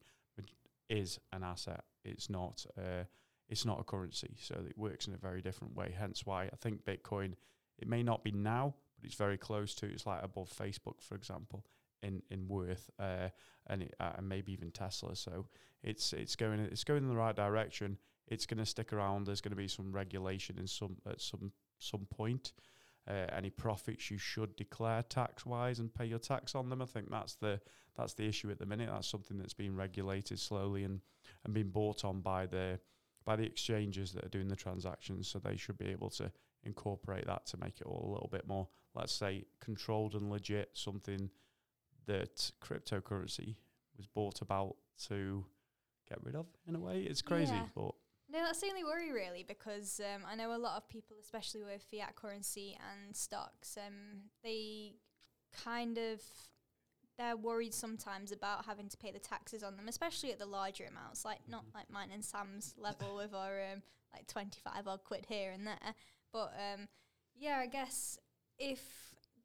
is 0.90 1.20
an 1.32 1.44
asset. 1.44 1.84
It's 2.04 2.30
not 2.30 2.66
uh, 2.78 3.04
it's 3.50 3.66
not 3.66 3.80
a 3.80 3.84
currency. 3.84 4.36
So 4.40 4.56
it 4.68 4.78
works 4.78 5.08
in 5.08 5.14
a 5.14 5.18
very 5.18 5.42
different 5.42 5.76
way. 5.76 5.94
Hence 5.98 6.26
why 6.26 6.46
I 6.46 6.56
think 6.60 6.84
Bitcoin, 6.84 7.34
it 7.80 7.88
may 7.88 8.04
not 8.04 8.24
be 8.24 8.32
now, 8.32 8.76
but 9.00 9.08
it's 9.08 9.16
very 9.16 9.38
close 9.38 9.76
to 9.76 9.86
it's 9.86 10.06
like 10.06 10.24
above 10.24 10.50
Facebook, 10.50 11.02
for 11.02 11.16
example, 11.16 11.66
in, 12.02 12.22
in 12.30 12.48
worth, 12.48 12.90
uh, 13.00 13.30
and 13.68 13.84
it, 13.84 13.96
uh, 14.00 14.12
and 14.18 14.28
maybe 14.28 14.52
even 14.52 14.72
Tesla. 14.72 15.16
So 15.16 15.48
it's 15.84 16.14
it's 16.14 16.36
going 16.36 16.60
it's 16.60 16.84
going 16.84 17.04
in 17.04 17.10
the 17.10 17.16
right 17.16 17.36
direction. 17.36 17.98
It's 18.28 18.46
going 18.46 18.60
to 18.60 18.66
stick 18.66 18.94
around. 18.94 19.26
There's 19.26 19.42
going 19.42 19.52
to 19.52 19.58
be 19.58 19.68
some 19.68 19.92
regulation 19.92 20.58
in 20.58 20.68
some 20.68 20.98
at 21.10 21.22
some 21.22 21.52
some 21.80 22.08
point. 22.10 22.54
Uh, 23.06 23.26
any 23.36 23.50
profits 23.50 24.10
you 24.10 24.18
should 24.18 24.56
declare 24.56 25.04
tax 25.04 25.46
wise 25.46 25.80
and 25.80 25.94
pay 25.94 26.06
your 26.06 26.20
tax 26.20 26.56
on 26.56 26.70
them. 26.70 26.82
I 26.82 26.86
think 26.86 27.12
that's 27.12 27.36
the 27.36 27.60
that's 27.98 28.14
the 28.14 28.26
issue 28.26 28.50
at 28.50 28.60
the 28.60 28.66
minute. 28.66 28.90
That's 28.92 29.10
something 29.10 29.38
that's 29.38 29.54
being 29.54 29.76
regulated 29.76 30.40
slowly 30.40 30.84
and 30.84 31.02
and 31.44 31.54
being 31.54 31.70
bought 31.70 32.06
on 32.06 32.22
by 32.22 32.46
the 32.46 32.80
by 33.26 33.36
the 33.36 33.44
exchanges 33.44 34.14
that 34.14 34.26
are 34.26 34.30
doing 34.30 34.48
the 34.48 34.56
transactions. 34.56 35.28
So 35.28 35.40
they 35.40 35.58
should 35.58 35.78
be 35.78 35.88
able 35.88 36.10
to 36.12 36.32
incorporate 36.64 37.26
that 37.28 37.46
to 37.48 37.58
make 37.58 37.80
it 37.82 37.88
all 37.88 38.06
a 38.08 38.12
little 38.12 38.30
bit 38.32 38.48
more, 38.48 38.68
let's 38.96 39.14
say, 39.14 39.46
controlled 39.60 40.14
and 40.16 40.30
legit. 40.30 40.70
Something 40.74 41.30
that 42.06 42.52
cryptocurrency 42.62 43.56
was 43.98 44.08
bought 44.08 44.42
about 44.42 44.76
to 45.08 45.46
get 46.10 46.24
rid 46.24 46.36
of 46.36 46.48
in 46.68 46.76
a 46.76 46.80
way. 46.80 47.02
It's 47.04 47.22
crazy, 47.22 47.54
Yeah. 47.54 47.68
but 47.76 47.92
No, 48.30 48.40
that's 48.40 48.60
the 48.62 48.68
only 48.68 48.84
worry 48.84 49.12
really, 49.12 49.44
because 49.44 50.00
um, 50.00 50.24
I 50.28 50.36
know 50.36 50.56
a 50.56 50.58
lot 50.58 50.78
of 50.78 50.90
people, 50.90 51.16
especially 51.22 51.64
with 51.64 51.84
fiat 51.92 52.16
currency 52.16 52.78
and 52.92 53.16
stocks, 53.16 53.78
um, 53.78 54.30
they 54.44 54.96
kind 55.64 55.98
of 55.98 56.22
they're 57.18 57.38
worried 57.38 57.76
sometimes 57.76 58.32
about 58.32 58.66
having 58.66 58.90
to 58.90 58.98
pay 58.98 59.12
the 59.12 59.20
taxes 59.20 59.62
on 59.62 59.78
them, 59.78 59.88
especially 59.88 60.32
at 60.32 60.40
the 60.40 60.48
larger 60.48 60.86
amounts, 60.86 61.24
like 61.24 61.42
not 61.48 61.64
like 61.76 61.88
mine 61.92 62.10
and 62.12 62.26
Sam's 62.26 62.74
level 62.76 63.16
with 63.18 63.36
our 63.36 63.62
um, 63.72 63.84
like 64.14 64.26
twenty 64.28 64.60
five 64.64 64.88
odd 64.88 65.04
quid 65.04 65.26
here 65.30 65.52
and 65.52 65.68
there. 65.68 65.94
But 66.34 66.54
um, 66.74 66.88
yeah, 67.36 67.60
I 67.60 67.68
guess 67.68 68.18
if 68.58 68.82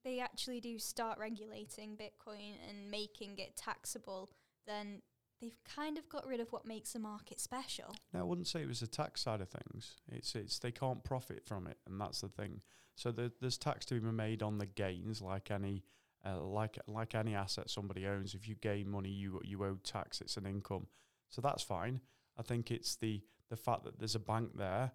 they 0.04 0.20
actually 0.20 0.60
do 0.60 0.78
start 0.78 1.18
regulating 1.18 1.96
Bitcoin 1.96 2.54
and 2.68 2.90
making 2.90 3.38
it 3.38 3.56
taxable, 3.56 4.30
then 4.66 5.02
they've 5.40 5.58
kind 5.64 5.98
of 5.98 6.08
got 6.08 6.26
rid 6.26 6.40
of 6.40 6.50
what 6.52 6.66
makes 6.66 6.92
the 6.92 6.98
market 6.98 7.40
special. 7.40 7.94
No, 8.12 8.20
I 8.20 8.22
wouldn't 8.22 8.48
say 8.48 8.62
it 8.62 8.68
was 8.68 8.80
the 8.80 8.86
tax 8.86 9.20
side 9.20 9.40
of 9.40 9.48
things. 9.48 9.96
It's 10.10 10.34
it's 10.34 10.58
they 10.58 10.72
can't 10.72 11.04
profit 11.04 11.44
from 11.44 11.66
it, 11.66 11.76
and 11.86 12.00
that's 12.00 12.22
the 12.22 12.28
thing. 12.28 12.62
So 12.94 13.12
there, 13.12 13.30
there's 13.40 13.58
tax 13.58 13.84
to 13.86 14.00
be 14.00 14.00
made 14.00 14.42
on 14.42 14.58
the 14.58 14.66
gains, 14.66 15.22
like 15.22 15.50
any 15.50 15.84
uh, 16.24 16.40
like 16.40 16.78
like 16.86 17.14
any 17.14 17.34
asset 17.34 17.70
somebody 17.70 18.06
owns. 18.06 18.34
If 18.34 18.48
you 18.48 18.54
gain 18.56 18.88
money, 18.88 19.10
you 19.10 19.40
you 19.44 19.62
owe 19.64 19.78
tax. 19.84 20.20
It's 20.20 20.36
an 20.36 20.46
income, 20.46 20.86
so 21.28 21.40
that's 21.40 21.62
fine. 21.62 22.00
I 22.36 22.42
think 22.42 22.70
it's 22.70 22.96
the 22.96 23.22
the 23.50 23.56
fact 23.56 23.84
that 23.84 23.98
there's 23.98 24.14
a 24.14 24.20
bank 24.20 24.50
there 24.56 24.92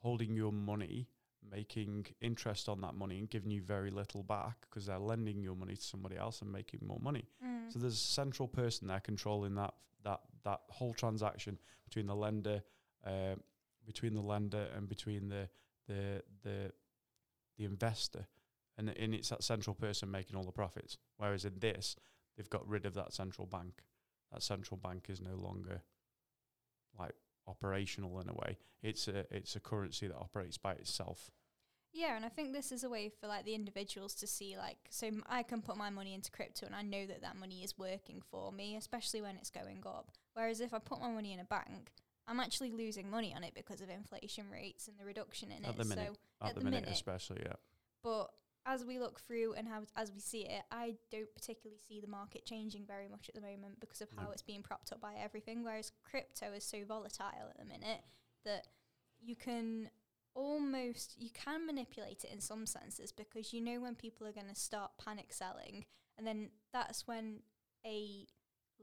holding 0.00 0.34
your 0.34 0.52
money, 0.52 1.08
making 1.50 2.06
interest 2.20 2.68
on 2.68 2.80
that 2.80 2.94
money, 2.94 3.18
and 3.18 3.30
giving 3.30 3.50
you 3.50 3.62
very 3.62 3.90
little 3.90 4.22
back 4.22 4.56
because 4.62 4.86
they're 4.86 4.98
lending 4.98 5.40
your 5.42 5.54
money 5.54 5.76
to 5.76 5.82
somebody 5.82 6.16
else 6.16 6.42
and 6.42 6.50
making 6.50 6.80
more 6.86 7.00
money. 7.00 7.28
Mm. 7.44 7.72
So 7.72 7.78
there's 7.78 7.94
a 7.94 7.96
central 7.96 8.48
person 8.48 8.88
there 8.88 9.00
controlling 9.00 9.54
that 9.54 9.74
that 10.04 10.20
that 10.44 10.60
whole 10.68 10.94
transaction 10.94 11.58
between 11.84 12.06
the 12.06 12.14
lender, 12.14 12.62
uh, 13.06 13.34
between 13.86 14.14
the 14.14 14.22
lender 14.22 14.68
and 14.76 14.88
between 14.88 15.28
the 15.28 15.48
the 15.86 16.22
the 16.42 16.72
the 17.58 17.64
investor, 17.64 18.26
and 18.78 18.88
and 18.88 19.14
it's 19.14 19.28
that 19.28 19.44
central 19.44 19.74
person 19.74 20.10
making 20.10 20.36
all 20.36 20.44
the 20.44 20.52
profits. 20.52 20.98
Whereas 21.16 21.44
in 21.44 21.58
this, 21.58 21.96
they've 22.36 22.50
got 22.50 22.66
rid 22.68 22.86
of 22.86 22.94
that 22.94 23.12
central 23.12 23.46
bank. 23.46 23.82
That 24.32 24.42
central 24.42 24.78
bank 24.78 25.06
is 25.08 25.20
no 25.20 25.34
longer 25.34 25.82
like 26.98 27.14
operational 27.46 28.20
in 28.20 28.28
a 28.28 28.34
way. 28.34 28.58
It's 28.82 29.08
a 29.08 29.24
it's 29.34 29.56
a 29.56 29.60
currency 29.60 30.06
that 30.08 30.16
operates 30.16 30.58
by 30.58 30.72
itself. 30.72 31.30
Yeah, 31.92 32.14
and 32.14 32.24
I 32.24 32.28
think 32.28 32.52
this 32.52 32.70
is 32.70 32.84
a 32.84 32.88
way 32.88 33.08
for 33.08 33.26
like 33.26 33.44
the 33.44 33.54
individuals 33.54 34.14
to 34.16 34.26
see 34.26 34.56
like 34.56 34.78
so 34.90 35.08
m- 35.08 35.24
I 35.28 35.42
can 35.42 35.60
put 35.60 35.76
my 35.76 35.90
money 35.90 36.14
into 36.14 36.30
crypto 36.30 36.66
and 36.66 36.74
I 36.74 36.82
know 36.82 37.04
that 37.06 37.22
that 37.22 37.36
money 37.36 37.64
is 37.64 37.76
working 37.76 38.22
for 38.30 38.52
me, 38.52 38.76
especially 38.76 39.20
when 39.22 39.36
it's 39.36 39.50
going 39.50 39.82
up. 39.84 40.12
Whereas 40.34 40.60
if 40.60 40.72
I 40.72 40.78
put 40.78 41.00
my 41.00 41.10
money 41.10 41.32
in 41.32 41.40
a 41.40 41.44
bank, 41.44 41.90
I'm 42.28 42.38
actually 42.38 42.70
losing 42.70 43.10
money 43.10 43.34
on 43.34 43.42
it 43.42 43.54
because 43.54 43.80
of 43.80 43.90
inflation 43.90 44.44
rates 44.52 44.86
and 44.86 44.96
the 45.00 45.04
reduction 45.04 45.50
in 45.50 45.64
At 45.64 45.72
it. 45.72 45.78
the 45.78 45.84
minute, 45.84 46.10
so 46.40 46.46
At, 46.46 46.54
the, 46.54 46.60
minute, 46.60 46.84
especially, 46.88 47.38
yeah. 47.44 47.54
but 48.04 48.28
as 48.66 48.84
we 48.84 48.98
look 48.98 49.20
through 49.20 49.54
and 49.54 49.66
how 49.66 49.82
as 49.96 50.12
we 50.12 50.20
see 50.20 50.42
it, 50.42 50.62
I 50.70 50.94
don't 51.10 51.32
particularly 51.34 51.80
see 51.88 52.00
the 52.00 52.06
market 52.08 52.44
changing 52.44 52.84
very 52.86 53.08
much 53.08 53.28
at 53.28 53.34
the 53.34 53.40
moment 53.40 53.80
because 53.80 54.00
of 54.00 54.08
how 54.16 54.24
No. 54.26 54.30
it's 54.30 54.42
being 54.42 54.62
propped 54.62 54.92
up 54.92 55.00
by 55.00 55.14
everything. 55.14 55.64
Whereas 55.64 55.92
crypto 56.04 56.52
is 56.52 56.64
so 56.64 56.84
volatile 56.86 57.48
at 57.48 57.58
the 57.58 57.64
minute 57.64 58.02
that 58.44 58.66
you 59.20 59.36
can 59.36 59.90
almost 60.34 61.16
you 61.18 61.30
can 61.30 61.66
manipulate 61.66 62.24
it 62.24 62.30
in 62.32 62.40
some 62.40 62.64
senses 62.64 63.10
because 63.10 63.52
you 63.52 63.60
know 63.60 63.80
when 63.80 63.94
people 63.96 64.26
are 64.26 64.32
going 64.32 64.48
to 64.48 64.54
start 64.54 64.92
panic 65.04 65.32
selling 65.32 65.84
and 66.16 66.24
then 66.24 66.50
that's 66.72 67.06
when 67.08 67.40
a 67.84 68.26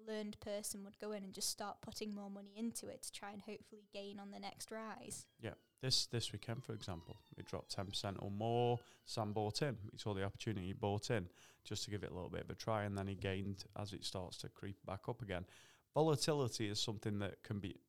learned 0.06 0.40
person 0.40 0.84
would 0.84 1.00
go 1.00 1.12
in 1.12 1.24
and 1.24 1.34
just 1.34 1.50
start 1.50 1.82
putting 1.82 2.14
more 2.14 2.30
money 2.30 2.54
into 2.56 2.88
it 2.88 3.04
to 3.04 3.12
try 3.12 3.32
and 3.32 3.42
hopefully 3.42 3.84
gain 3.94 4.20
on 4.20 4.32
the 4.32 4.40
next 4.40 4.72
rise. 4.72 5.26
Yeah, 5.42 5.54
this 5.82 6.06
this 6.08 6.32
weekend, 6.34 6.64
for 6.64 6.74
example, 6.74 7.18
it 7.38 7.46
dropped 7.46 7.72
ten 7.72 7.86
percent 7.88 8.18
or 8.20 8.32
more. 8.32 8.80
Sam 9.06 9.34
bought 9.34 9.62
in. 9.62 9.78
He 9.92 9.98
saw 9.98 10.14
the 10.14 10.24
opportunity, 10.24 10.68
he 10.68 10.74
bought 10.74 11.10
in 11.12 11.28
just 11.64 11.84
to 11.86 11.92
give 11.92 12.04
it 12.04 12.12
a 12.12 12.14
little 12.14 12.30
bit 12.30 12.44
of 12.44 12.50
a 12.50 12.56
try, 12.56 12.84
and 12.84 12.98
then 12.98 13.08
he 13.08 13.16
gained 13.16 13.66
as 13.80 13.94
it 13.94 14.04
starts 14.06 14.38
to 14.38 14.50
creep 14.50 14.78
back 14.86 15.02
up 15.10 15.22
again. 15.22 15.46
Volatility 15.94 16.68
is 16.70 16.80
something 16.80 17.20
that 17.20 17.42
can 17.44 17.60
be. 17.60 17.80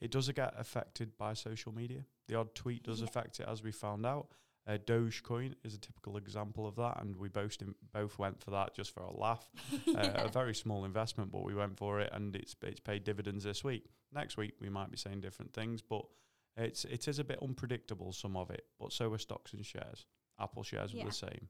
It 0.00 0.10
does 0.10 0.28
get 0.30 0.54
affected 0.58 1.16
by 1.16 1.34
social 1.34 1.72
media. 1.72 2.04
The 2.28 2.36
odd 2.36 2.54
tweet 2.54 2.82
does 2.84 3.00
Yeah. 3.00 3.06
affect 3.06 3.40
it, 3.40 3.48
as 3.48 3.62
we 3.62 3.70
found 3.72 4.04
out. 4.06 4.28
Uh, 4.66 4.78
Dogecoin 4.78 5.54
is 5.64 5.74
a 5.74 5.78
typical 5.78 6.16
example 6.16 6.66
of 6.66 6.76
that, 6.76 7.00
and 7.00 7.16
we 7.16 7.28
both 7.28 7.56
in, 7.60 7.74
both 7.92 8.18
went 8.18 8.40
for 8.40 8.52
that 8.52 8.74
just 8.74 8.94
for 8.94 9.02
a 9.02 9.12
laugh. 9.16 9.48
uh, 9.88 10.12
a 10.16 10.28
very 10.28 10.54
small 10.54 10.84
investment, 10.84 11.32
but 11.32 11.42
we 11.42 11.54
went 11.54 11.76
for 11.76 12.00
it, 12.00 12.10
and 12.12 12.36
it's 12.36 12.54
it's 12.62 12.80
paid 12.80 13.02
dividends 13.02 13.44
this 13.44 13.64
week. 13.64 13.86
Next 14.12 14.36
week 14.36 14.54
we 14.60 14.68
might 14.68 14.90
be 14.90 14.96
saying 14.96 15.20
different 15.20 15.52
things, 15.52 15.82
but 15.82 16.02
it's 16.56 16.84
it 16.84 17.08
is 17.08 17.18
a 17.18 17.24
bit 17.24 17.40
unpredictable 17.42 18.12
some 18.12 18.36
of 18.36 18.50
it. 18.50 18.66
But 18.78 18.92
so 18.92 19.12
are 19.12 19.18
stocks 19.18 19.52
and 19.52 19.66
shares. 19.66 20.06
Apple 20.38 20.62
shares 20.62 20.92
Yeah. 20.94 21.04
were 21.04 21.10
the 21.10 21.16
same. 21.16 21.48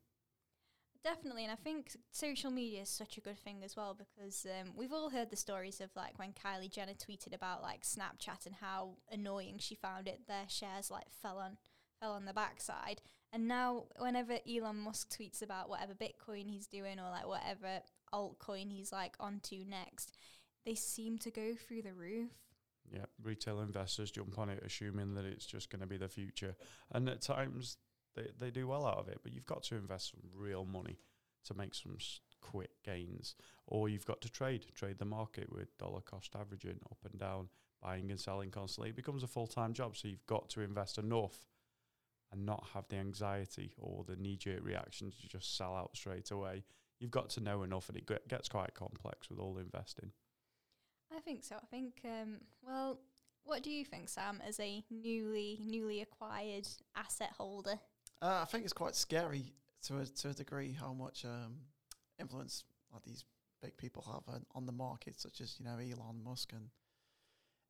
Definitely, 1.04 1.42
and 1.42 1.52
I 1.52 1.56
think 1.56 1.96
social 2.12 2.52
media 2.52 2.82
is 2.82 2.88
such 2.88 3.18
a 3.18 3.20
good 3.20 3.38
thing 3.38 3.64
as 3.64 3.76
well 3.76 3.92
because 3.92 4.46
um, 4.46 4.72
we've 4.76 4.92
all 4.92 5.10
heard 5.10 5.30
the 5.30 5.36
stories 5.36 5.80
of 5.80 5.90
like 5.96 6.16
when 6.18 6.32
Kylie 6.32 6.70
Jenner 6.70 6.94
tweeted 6.94 7.34
about 7.34 7.60
like 7.60 7.82
Snapchat 7.82 8.46
and 8.46 8.54
how 8.54 8.94
annoying 9.10 9.58
she 9.58 9.74
found 9.74 10.06
it. 10.06 10.28
Their 10.28 10.48
shares 10.48 10.92
like 10.92 11.10
fell 11.10 11.38
on 11.38 11.58
fell 12.02 12.12
on 12.12 12.24
the 12.24 12.32
backside, 12.32 13.00
and 13.32 13.46
now 13.46 13.84
whenever 13.98 14.38
Elon 14.48 14.76
Musk 14.76 15.10
tweets 15.10 15.42
about 15.42 15.68
whatever 15.68 15.94
Bitcoin 15.94 16.50
he's 16.50 16.66
doing 16.66 16.98
or 16.98 17.08
like 17.10 17.26
whatever 17.26 17.80
altcoin 18.12 18.70
he's 18.70 18.92
like 18.92 19.14
onto 19.20 19.64
next, 19.68 20.16
they 20.66 20.74
seem 20.74 21.18
to 21.18 21.30
go 21.30 21.54
through 21.54 21.82
the 21.82 21.94
roof. 21.94 22.30
Yeah, 22.92 23.06
retail 23.22 23.60
investors 23.60 24.10
jump 24.10 24.38
on 24.38 24.50
it, 24.50 24.62
assuming 24.64 25.14
that 25.14 25.24
it's 25.24 25.46
just 25.46 25.70
going 25.70 25.80
to 25.80 25.86
be 25.86 25.96
the 25.96 26.08
future, 26.08 26.56
and 26.90 27.08
at 27.08 27.22
times 27.22 27.76
they 28.14 28.28
they 28.38 28.50
do 28.50 28.66
well 28.66 28.86
out 28.86 28.98
of 28.98 29.08
it. 29.08 29.20
But 29.22 29.32
you've 29.32 29.46
got 29.46 29.62
to 29.64 29.76
invest 29.76 30.10
some 30.10 30.20
real 30.34 30.64
money 30.64 30.98
to 31.44 31.54
make 31.54 31.74
some 31.74 31.96
quick 32.40 32.70
gains, 32.84 33.34
or 33.66 33.88
you've 33.88 34.06
got 34.06 34.20
to 34.22 34.30
trade 34.30 34.66
trade 34.74 34.98
the 34.98 35.04
market 35.04 35.52
with 35.52 35.76
dollar 35.78 36.00
cost 36.00 36.34
averaging 36.38 36.80
up 36.90 36.98
and 37.10 37.18
down, 37.18 37.48
buying 37.80 38.10
and 38.10 38.20
selling 38.20 38.50
constantly. 38.50 38.90
It 38.90 38.96
becomes 38.96 39.22
a 39.22 39.28
full 39.28 39.46
time 39.46 39.72
job, 39.72 39.96
so 39.96 40.08
you've 40.08 40.26
got 40.26 40.50
to 40.50 40.60
invest 40.60 40.98
enough. 40.98 41.46
And 42.32 42.46
not 42.46 42.64
have 42.72 42.88
the 42.88 42.96
anxiety 42.96 43.72
or 43.78 44.04
the 44.04 44.16
knee 44.16 44.36
jerk 44.36 44.64
reaction 44.64 45.10
to 45.10 45.28
just 45.28 45.56
sell 45.56 45.76
out 45.76 45.90
straight 45.94 46.30
away. 46.30 46.64
You've 46.98 47.10
got 47.10 47.28
to 47.30 47.40
know 47.40 47.62
enough, 47.62 47.88
and 47.90 47.98
it 47.98 48.08
gets 48.28 48.48
quite 48.48 48.72
complex 48.74 49.28
with 49.28 49.38
all 49.38 49.58
investing. 49.58 50.12
I 51.14 51.20
think 51.20 51.44
so. 51.44 51.56
I 51.56 51.66
think 51.70 52.00
um, 52.04 52.38
well, 52.66 53.00
what 53.44 53.62
do 53.62 53.70
you 53.70 53.84
think, 53.84 54.08
Sam, 54.08 54.40
as 54.46 54.58
a 54.60 54.82
newly 54.90 55.58
newly 55.60 56.00
acquired 56.00 56.66
asset 56.96 57.30
holder? 57.36 57.78
Uh, 58.20 58.40
I 58.42 58.44
think 58.46 58.64
it's 58.64 58.72
quite 58.72 58.94
scary 58.94 59.52
to 59.86 59.98
a, 59.98 60.06
to 60.06 60.30
a 60.30 60.32
degree 60.32 60.72
how 60.78 60.92
much 60.92 61.24
um, 61.24 61.56
influence 62.20 62.64
like 62.92 63.02
these 63.02 63.24
big 63.62 63.76
people 63.76 64.04
have 64.06 64.34
on, 64.34 64.44
on 64.54 64.66
the 64.66 64.72
market, 64.72 65.20
such 65.20 65.40
as 65.40 65.56
you 65.58 65.64
know 65.64 65.76
Elon 65.76 66.22
Musk 66.24 66.52
and 66.52 66.68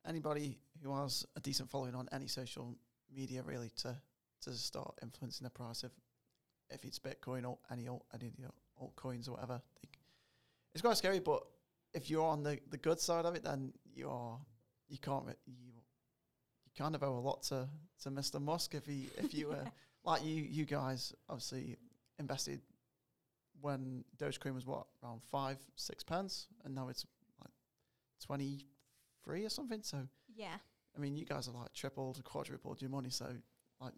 anybody 0.07 0.59
who 0.83 0.95
has 0.95 1.25
a 1.35 1.39
decent 1.39 1.69
following 1.69 1.95
on 1.95 2.07
any 2.11 2.27
social 2.27 2.75
media, 3.13 3.41
really 3.43 3.71
to 3.77 3.95
to 4.45 4.53
start 4.53 4.97
influencing 5.01 5.45
the 5.45 5.49
price 5.49 5.83
of 5.83 5.91
if 6.69 6.83
it's 6.85 6.99
Bitcoin 6.99 7.45
or 7.45 7.57
any 7.71 7.87
alt, 7.87 8.05
any 8.13 8.27
of 8.27 8.33
the 8.37 8.43
altcoins 8.81 9.27
or 9.27 9.33
whatever. 9.33 9.61
It's 10.73 10.81
quite 10.81 10.97
scary, 10.97 11.19
but 11.19 11.43
if 11.93 12.09
you're 12.09 12.25
on 12.25 12.43
the, 12.43 12.59
the 12.71 12.77
good 12.77 12.99
side 12.99 13.25
of 13.25 13.35
it, 13.35 13.43
then 13.43 13.73
you 13.93 14.09
are 14.09 14.39
you 14.89 14.97
can't 14.97 15.25
you 15.45 15.53
you 16.65 16.71
kind 16.77 16.95
of 16.95 17.03
owe 17.03 17.17
a 17.17 17.19
lot 17.19 17.43
to, 17.43 17.67
to 18.03 18.09
Mr. 18.09 18.41
Musk 18.41 18.73
if 18.73 18.85
he 18.85 19.07
if 19.17 19.33
you 19.33 19.51
uh, 19.51 19.65
like 20.03 20.23
you 20.25 20.35
you 20.41 20.65
guys 20.65 21.13
obviously 21.29 21.77
invested 22.19 22.61
when 23.61 24.03
Dogecoin 24.17 24.53
was 24.53 24.65
what 24.65 24.87
around 25.03 25.21
five 25.31 25.57
six 25.75 26.03
pence 26.03 26.47
and 26.65 26.73
now 26.73 26.89
it's 26.89 27.05
like 27.39 27.53
twenty 28.23 28.65
three 29.23 29.45
or 29.45 29.49
something. 29.49 29.81
So 29.83 30.07
yeah, 30.35 30.55
I 30.95 30.99
mean, 30.99 31.15
you 31.15 31.25
guys 31.25 31.47
are 31.47 31.51
like 31.51 31.73
tripled, 31.73 32.19
or 32.19 32.21
quadrupled 32.23 32.81
your 32.81 32.91
money. 32.91 33.09
So 33.09 33.27
like 33.79 33.93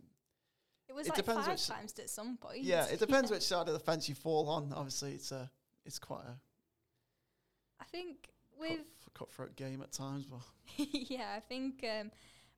it 0.87 0.93
was 0.95 1.07
It 1.07 1.11
like 1.11 1.17
depends 1.17 1.45
five 1.45 1.53
which- 1.53 1.67
times 1.67 1.93
at 1.99 2.09
some 2.09 2.37
point. 2.37 2.63
yeah, 2.63 2.85
it 2.85 2.99
depends 2.99 3.31
which 3.31 3.43
side 3.43 3.67
of 3.67 3.73
the 3.73 3.79
fence 3.79 4.07
you 4.09 4.15
fall 4.15 4.49
on. 4.49 4.71
Obviously, 4.73 5.13
it's 5.13 5.31
a 5.31 5.49
it's 5.85 5.99
quite 5.99 6.23
a 6.25 6.37
I 7.79 7.85
think 7.85 8.29
with 8.59 8.79
cutthroat 9.13 9.55
game 9.55 9.81
at 9.81 9.91
times, 9.91 10.25
but 10.25 10.39
yeah, 10.77 11.33
I 11.35 11.39
think 11.39 11.83
um, 11.99 12.11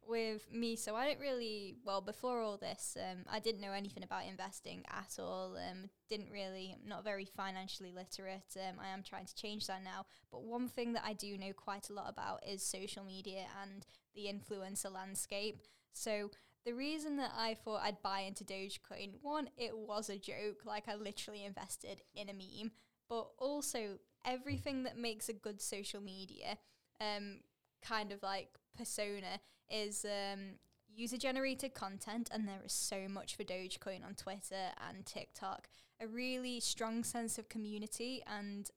with 0.08 0.52
me, 0.54 0.76
so 0.76 0.96
I 0.96 1.08
didn't 1.08 1.20
really 1.22 1.76
well 1.86 2.02
before 2.02 2.42
all 2.42 2.58
this. 2.58 2.96
Um, 3.00 3.26
I 3.30 3.40
didn't 3.40 3.62
know 3.62 3.74
anything 3.74 4.04
about 4.04 4.26
investing 4.26 4.84
at 4.90 5.18
all. 5.20 5.58
Um, 5.58 5.90
didn't 6.08 6.32
really, 6.32 6.76
I'm 6.82 6.88
not 6.88 7.04
very 7.04 7.26
financially 7.26 7.92
literate. 7.92 8.56
Um, 8.56 8.80
I 8.80 8.88
am 8.90 9.04
trying 9.04 9.26
to 9.26 9.36
change 9.36 9.68
that 9.68 9.84
now. 9.84 10.06
But 10.32 10.44
one 10.44 10.68
thing 10.68 10.94
that 10.94 11.04
I 11.06 11.14
do 11.14 11.38
know 11.38 11.52
quite 11.54 11.90
a 11.90 11.94
lot 11.94 12.10
about 12.10 12.42
is 12.48 12.64
social 12.64 13.04
media 13.04 13.46
and 13.62 13.86
the 14.16 14.28
influencer 14.32 14.92
landscape. 14.92 15.62
So 15.94 16.32
the 16.68 16.74
reason 16.74 17.16
that 17.16 17.32
I 17.34 17.54
thought 17.54 17.80
I'd 17.82 18.02
buy 18.02 18.20
into 18.20 18.44
Dogecoin, 18.44 19.14
one, 19.22 19.50
it 19.56 19.78
was 19.78 20.10
a 20.10 20.18
joke. 20.18 20.66
Like 20.66 20.90
I 20.90 20.96
literally 20.96 21.46
invested 21.46 22.02
in 22.14 22.28
a 22.28 22.34
meme, 22.34 22.72
but 23.08 23.30
also 23.38 24.00
everything 24.26 24.84
that 24.84 24.98
makes 24.98 25.30
a 25.30 25.34
good 25.34 25.62
social 25.62 26.02
media 26.02 26.58
um, 27.00 27.40
kind 27.82 28.12
of 28.12 28.22
like 28.22 28.50
persona 28.78 29.40
is 29.70 30.06
um, 30.06 30.56
user 30.94 31.16
generated 31.16 31.74
content, 31.74 32.30
and 32.34 32.46
there 32.46 32.60
is 32.66 32.74
so 32.74 33.08
much 33.08 33.38
for 33.38 33.46
Dogecoin 33.46 34.06
on 34.06 34.16
Twitter 34.16 34.74
and 34.90 35.06
TikTok. 35.06 35.70
A 36.02 36.08
really 36.08 36.60
strong 36.60 37.06
sense 37.06 37.38
of 37.38 37.48
community, 37.48 38.22
and 38.28 38.70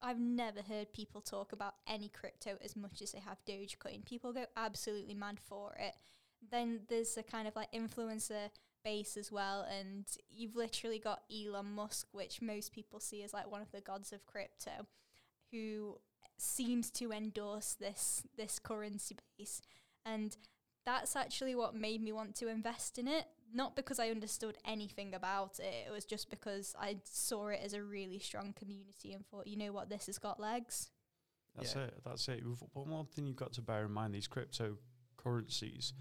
I've 0.00 0.20
never 0.20 0.62
heard 0.62 0.92
people 0.92 1.20
talk 1.20 1.52
about 1.52 1.74
any 1.88 2.08
crypto 2.08 2.56
as 2.64 2.76
much 2.76 3.02
as 3.02 3.10
they 3.10 3.20
have 3.20 3.44
Dogecoin. 3.44 4.04
People 4.04 4.32
go 4.32 4.44
absolutely 4.56 5.14
mad 5.14 5.40
for 5.40 5.74
it. 5.80 5.96
Then 6.50 6.80
there's 6.88 7.16
a 7.16 7.22
kind 7.22 7.46
of 7.48 7.54
like 7.56 7.72
influencer 7.72 8.50
base 8.84 9.16
as 9.16 9.30
well, 9.30 9.62
and 9.62 10.04
you've 10.28 10.56
literally 10.56 10.98
got 10.98 11.22
Elon 11.32 11.72
Musk, 11.74 12.08
which 12.12 12.42
most 12.42 12.72
people 12.72 12.98
see 13.00 13.22
as 13.22 13.32
like 13.32 13.50
one 13.50 13.62
of 13.62 13.70
the 13.70 13.80
gods 13.80 14.12
of 14.12 14.26
crypto, 14.26 14.86
who 15.50 15.98
seems 16.38 16.90
to 16.90 17.12
endorse 17.12 17.74
this 17.74 18.24
this 18.36 18.58
currency 18.58 19.16
base 19.38 19.62
and 20.04 20.36
that's 20.84 21.14
actually 21.14 21.54
what 21.54 21.72
made 21.72 22.02
me 22.02 22.10
want 22.10 22.34
to 22.34 22.48
invest 22.48 22.98
in 22.98 23.06
it 23.06 23.26
not 23.54 23.76
because 23.76 24.00
i 24.00 24.08
understood 24.08 24.58
anything 24.64 25.14
about 25.14 25.60
it 25.60 25.86
it 25.86 25.92
was 25.92 26.04
just 26.04 26.30
because 26.30 26.74
i 26.80 26.96
saw 27.04 27.46
it 27.46 27.60
as 27.62 27.74
a 27.74 27.82
really 27.82 28.18
strong 28.18 28.52
community 28.58 29.12
and 29.12 29.24
thought 29.28 29.46
you 29.46 29.56
know 29.56 29.70
what 29.70 29.88
this 29.88 30.06
has 30.06 30.18
got 30.18 30.40
legs 30.40 30.90
That's 31.54 31.76
Yeah. 31.76 31.82
it. 31.84 32.00
That's 32.04 32.26
it. 32.28 32.42
One 32.72 32.88
more 32.88 33.04
thing 33.04 33.26
you've 33.26 33.36
got 33.36 33.52
to 33.52 33.62
bear 33.62 33.84
in 33.84 33.92
mind: 33.92 34.12
these 34.14 34.26
cryptocurrencies, 34.26 35.92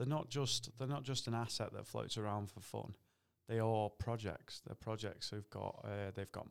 they're 0.00 0.08
not 0.08 0.30
just 0.30 0.70
they're 0.78 0.88
not 0.88 1.02
just 1.02 1.26
an 1.26 1.34
asset 1.34 1.74
that 1.74 1.86
floats 1.86 2.16
around 2.16 2.50
for 2.50 2.60
fun. 2.60 2.94
They 3.50 3.58
are 3.58 3.90
projects. 3.90 4.62
They're 4.64 4.74
projects 4.74 5.28
who've 5.28 5.50
got 5.50 5.84
uh, 5.84 6.10
they've 6.14 6.32
got 6.32 6.46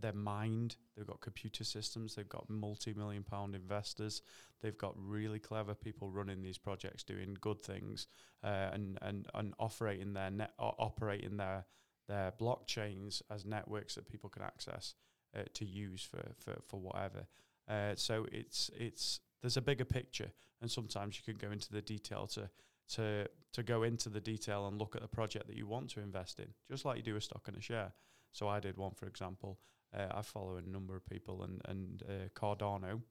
they're, 0.00 0.12
mined. 0.14 0.76
They've 0.96 1.06
got 1.06 1.20
computer 1.20 1.64
systems. 1.64 2.14
They've 2.14 2.28
got 2.28 2.48
multi-million 2.48 3.24
pound 3.24 3.54
investors. 3.54 4.22
They've 4.62 4.78
got 4.78 4.94
really 4.96 5.38
clever 5.38 5.74
people 5.74 6.08
running 6.08 6.40
these 6.40 6.56
projects, 6.56 7.02
doing 7.02 7.36
good 7.42 7.60
things, 7.60 8.06
uh, 8.42 8.70
and 8.72 8.98
and 9.02 9.26
and 9.34 9.52
operating 9.58 10.14
their 10.14 10.30
net 10.30 10.52
operating 10.58 11.36
their 11.36 11.66
their 12.08 12.32
blockchains 12.40 13.20
as 13.30 13.44
networks 13.44 13.96
that 13.96 14.08
people 14.08 14.30
can 14.30 14.42
access 14.42 14.94
uh, 15.36 15.42
to 15.52 15.66
use 15.66 16.02
for, 16.02 16.22
for, 16.38 16.58
for 16.66 16.80
whatever. 16.80 17.26
Uh, 17.68 17.94
so 17.96 18.26
it's 18.32 18.70
it's 18.78 19.20
there's 19.42 19.56
a 19.56 19.62
bigger 19.62 19.84
picture, 19.84 20.30
and 20.60 20.70
sometimes 20.70 21.18
you 21.18 21.32
can 21.32 21.38
go 21.40 21.52
into 21.52 21.70
the 21.70 21.82
detail 21.82 22.26
to 22.28 22.48
to 22.94 23.28
to 23.52 23.62
go 23.62 23.82
into 23.82 24.08
the 24.08 24.20
detail 24.20 24.66
and 24.66 24.78
look 24.78 24.96
at 24.96 25.02
the 25.02 25.08
project 25.08 25.46
that 25.48 25.56
you 25.56 25.66
want 25.66 25.90
to 25.90 26.00
invest 26.00 26.40
in, 26.40 26.48
just 26.70 26.84
like 26.84 26.96
you 26.96 27.02
do 27.02 27.16
a 27.16 27.20
stock 27.20 27.46
and 27.48 27.56
a 27.56 27.60
share. 27.60 27.92
So 28.32 28.48
I 28.48 28.60
did 28.60 28.76
one, 28.76 28.92
for 28.94 29.06
example. 29.06 29.58
Uh, 29.94 30.06
I 30.10 30.22
follow 30.22 30.56
a 30.56 30.62
number 30.62 30.96
of 30.96 31.04
people, 31.06 31.42
and 31.42 31.60
and 31.66 32.02
uh, 32.08 32.28
Cardano 32.34 33.02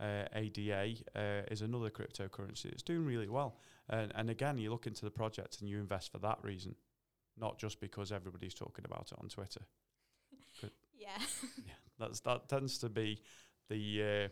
uh, 0.00 0.24
ADA 0.34 0.94
uh, 1.14 1.42
is 1.50 1.62
another 1.62 1.90
cryptocurrency 1.90 2.64
that's 2.64 2.82
doing 2.82 3.04
really 3.04 3.28
well. 3.28 3.56
And, 3.88 4.12
and 4.14 4.30
again, 4.30 4.58
you 4.58 4.70
look 4.70 4.86
into 4.86 5.04
the 5.04 5.10
project 5.10 5.60
and 5.60 5.68
you 5.68 5.78
invest 5.78 6.10
for 6.10 6.18
that 6.18 6.38
reason, 6.42 6.74
not 7.38 7.58
just 7.58 7.80
because 7.80 8.10
everybody's 8.10 8.54
talking 8.54 8.84
about 8.84 9.10
it 9.12 9.18
on 9.20 9.28
Twitter. 9.28 9.62
Yeah. 10.94 11.18
yeah, 11.66 11.72
that's 11.98 12.20
that 12.20 12.48
tends 12.48 12.78
to 12.78 12.88
be 12.88 13.20
the 13.68 14.02
uh, 14.02 14.28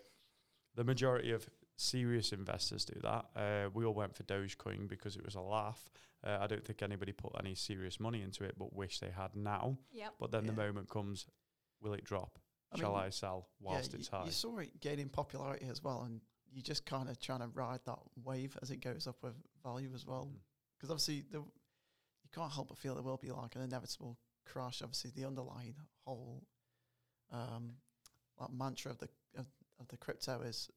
the 0.81 0.85
majority 0.85 1.31
of 1.31 1.47
serious 1.77 2.33
investors 2.33 2.87
do 2.87 2.99
that. 3.03 3.27
Uh, 3.37 3.69
we 3.75 3.85
all 3.85 3.93
went 3.93 4.17
for 4.17 4.23
Dogecoin 4.23 4.89
because 4.89 5.15
it 5.15 5.23
was 5.23 5.35
a 5.35 5.41
laugh. 5.43 5.91
Uh, 6.27 6.39
I 6.41 6.47
don't 6.47 6.65
think 6.65 6.81
anybody 6.81 7.13
put 7.13 7.33
any 7.39 7.55
serious 7.55 8.01
money 8.01 8.23
into 8.23 8.45
it, 8.45 8.55
but 8.59 8.75
wish 8.75 8.99
they 8.99 9.11
had 9.15 9.37
now. 9.37 9.77
Yep. 9.93 10.15
But 10.19 10.31
then 10.31 10.47
the 10.47 10.55
moment 10.55 10.89
comes, 10.89 11.27
will 11.83 11.93
it 11.93 12.03
drop? 12.03 12.39
I 12.73 12.79
Shall 12.79 12.95
mean, 12.95 13.03
I 13.03 13.11
sell 13.11 13.49
whilst 13.61 13.93
yeah, 13.93 13.99
it's 13.99 14.11
you, 14.11 14.19
high? 14.19 14.25
You 14.25 14.31
saw 14.31 14.57
it 14.57 14.81
gaining 14.81 15.11
popularity 15.11 15.67
as 15.71 15.85
well, 15.85 16.01
and 16.07 16.23
you 16.51 16.63
just 16.63 16.87
kind 16.87 17.11
of 17.11 17.21
trying 17.21 17.41
to 17.41 17.49
ride 17.49 17.81
that 17.85 17.99
wave 18.25 18.57
as 18.63 18.71
it 18.71 18.81
goes 18.81 19.07
up 19.07 19.17
with 19.23 19.35
value 19.63 19.91
as 19.95 20.07
well. 20.07 20.31
Mm. 20.33 20.39
Because 20.79 20.91
obviously, 20.91 21.27
the, 21.31 21.41
you 21.41 22.31
can't 22.35 22.53
help 22.53 22.69
but 22.69 22.79
feel 22.79 22.95
there 22.95 23.05
will 23.05 23.19
be 23.19 23.31
like 23.31 23.55
an 23.55 23.61
inevitable 23.61 24.17
crash. 24.47 24.81
Obviously, 24.81 25.11
the 25.15 25.27
underlying 25.27 25.75
whole 26.07 26.43
um, 27.31 27.73
like 28.41 28.51
mantra 28.51 28.93
of 28.93 28.99
the 28.99 29.11
of, 29.81 29.85
of 29.85 29.89
the 29.89 29.97
crypto 29.97 30.41
is 30.43 30.71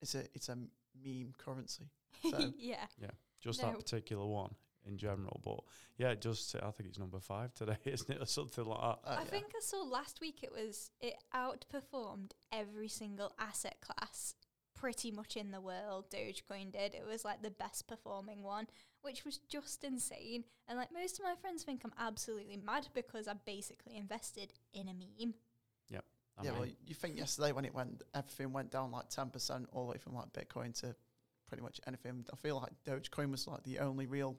it's 0.00 0.14
a 0.14 0.24
it's 0.34 0.48
a 0.48 0.56
meme 1.04 1.32
currency. 1.38 1.90
So- 2.30 2.52
yeah. 2.56 2.86
yeah, 2.98 3.10
Just 3.42 3.60
No. 3.62 3.68
that 3.68 3.76
particular 3.78 4.24
one 4.26 4.54
in 4.86 4.96
general. 4.96 5.40
But 5.44 5.60
yeah, 5.98 6.10
it 6.10 6.20
does. 6.20 6.40
Say, 6.40 6.58
I 6.62 6.70
think 6.70 6.88
it's 6.88 6.98
number 6.98 7.20
five 7.20 7.52
today, 7.54 7.76
isn't 7.84 8.08
it, 8.10 8.22
or 8.22 8.26
something 8.26 8.64
like 8.64 8.80
that? 8.80 8.98
Uh, 9.04 9.16
I 9.18 9.22
yeah. 9.22 9.24
think 9.24 9.46
I 9.54 9.60
saw 9.60 9.82
last 9.82 10.20
week 10.20 10.38
it 10.42 10.52
was 10.52 10.90
it 11.00 11.14
outperformed 11.34 12.32
every 12.52 12.88
single 12.88 13.32
asset 13.38 13.76
class 13.80 14.34
pretty 14.74 15.10
much 15.10 15.36
in 15.36 15.50
the 15.50 15.60
world. 15.60 16.10
Dogecoin 16.10 16.70
did. 16.72 16.94
It 16.94 17.04
was 17.06 17.24
like 17.24 17.42
the 17.42 17.50
best 17.50 17.88
performing 17.88 18.42
one, 18.42 18.66
which 19.02 19.24
was 19.24 19.38
just 19.38 19.84
insane. 19.84 20.44
And 20.68 20.78
like 20.78 20.92
most 20.92 21.18
of 21.18 21.24
my 21.24 21.34
friends 21.34 21.62
think 21.62 21.82
I'm 21.84 21.92
absolutely 21.98 22.58
mad 22.58 22.88
because 22.94 23.26
I 23.26 23.34
basically 23.46 23.96
invested 23.96 24.52
in 24.74 24.88
a 24.88 24.94
meme. 24.94 25.34
I 26.38 26.44
yeah, 26.44 26.50
mean, 26.50 26.60
well, 26.60 26.68
you 26.86 26.94
think 26.94 27.16
yesterday 27.16 27.52
when 27.52 27.64
it 27.64 27.74
went, 27.74 28.02
everything 28.14 28.52
went 28.52 28.70
down 28.70 28.90
like 28.90 29.08
ten 29.08 29.30
percent 29.30 29.68
all 29.72 29.86
the 29.86 29.92
way 29.92 29.98
from 29.98 30.14
like 30.14 30.32
Bitcoin 30.32 30.78
to 30.80 30.94
pretty 31.48 31.62
much 31.62 31.80
anything. 31.86 32.24
I 32.32 32.36
feel 32.36 32.56
like 32.56 32.72
Dogecoin 32.86 33.30
was 33.30 33.46
like 33.46 33.62
the 33.62 33.78
only 33.78 34.06
real 34.06 34.36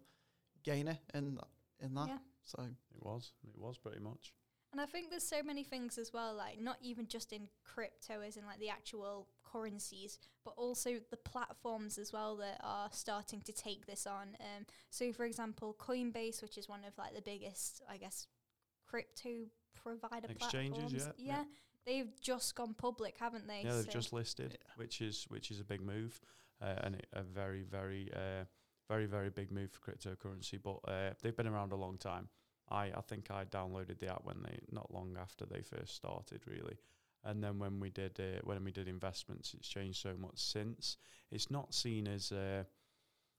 gainer 0.63 0.97
in 1.13 1.39
in 1.79 1.95
that. 1.95 2.07
Yeah. 2.07 2.17
So 2.43 2.61
it 2.63 3.03
was. 3.03 3.33
It 3.43 3.57
was 3.57 3.77
pretty 3.77 3.99
much. 3.99 4.33
And 4.73 4.81
I 4.81 4.85
think 4.85 5.09
there's 5.09 5.23
so 5.23 5.41
many 5.41 5.63
things 5.63 5.97
as 5.97 6.11
well, 6.13 6.35
like 6.35 6.59
not 6.59 6.77
even 6.81 7.07
just 7.07 7.31
in 7.31 7.47
crypto, 7.63 8.21
as 8.21 8.35
in 8.35 8.45
like 8.45 8.59
the 8.59 8.69
actual 8.69 9.27
currencies, 9.43 10.19
but 10.43 10.53
also 10.57 10.99
the 11.09 11.17
platforms 11.17 11.97
as 11.97 12.11
well 12.11 12.35
that 12.37 12.59
are 12.61 12.89
starting 12.91 13.41
to 13.41 13.53
take 13.53 13.85
this 13.85 14.05
on. 14.05 14.35
Um, 14.41 14.65
so, 14.89 15.13
for 15.13 15.25
example, 15.25 15.75
Coinbase, 15.79 16.41
which 16.41 16.57
is 16.57 16.67
one 16.67 16.81
of 16.85 16.97
like 16.97 17.15
the 17.15 17.21
biggest, 17.21 17.81
I 17.89 17.97
guess, 17.97 18.27
crypto 18.85 19.47
provider 19.73 20.27
Exchanges, 20.29 20.79
platforms. 20.79 21.13
yeah, 21.17 21.35
yeah. 21.37 21.43
They've 21.87 22.19
just 22.21 22.53
gone 22.55 22.75
public, 22.75 23.17
haven't 23.17 23.47
they? 23.47 23.63
Yeah, 23.63 23.73
they've 23.75 23.85
So- 23.85 23.91
just 23.91 24.13
listed, 24.13 24.51
Yeah. 24.61 24.73
which 24.75 25.01
is 25.01 25.23
which 25.29 25.49
is 25.49 25.59
a 25.59 25.63
big 25.63 25.81
move, 25.81 26.21
uh, 26.61 26.75
and 26.83 27.01
a 27.13 27.23
very 27.23 27.63
very 27.63 28.13
uh, 28.13 28.45
very 28.87 29.07
very 29.07 29.29
big 29.31 29.51
move 29.51 29.71
for 29.71 29.79
cryptocurrency. 29.91 30.61
But 30.61 30.79
uh, 30.87 31.13
they've 31.21 31.35
been 31.35 31.47
around 31.47 31.71
a 31.71 31.75
long 31.77 31.97
time. 31.97 32.29
I 32.69 32.91
I 32.91 33.01
think 33.01 33.31
I 33.31 33.45
downloaded 33.45 33.97
the 33.99 34.07
app 34.13 34.23
when 34.25 34.43
they 34.43 34.59
not 34.71 34.91
long 34.91 35.17
after 35.17 35.45
they 35.45 35.61
first 35.63 35.95
started, 35.95 36.45
really. 36.45 36.77
And 37.23 37.43
then 37.43 37.57
when 37.59 37.79
we 37.79 37.89
did 37.89 38.19
uh, 38.19 38.41
when 38.43 38.63
we 38.63 38.71
did 38.71 38.87
investments, 38.87 39.53
it's 39.53 39.67
changed 39.67 39.99
so 39.99 40.15
much 40.17 40.39
since. 40.39 40.97
It's 41.31 41.49
not 41.49 41.73
seen 41.73 42.07
as 42.07 42.31
uh, 42.31 42.63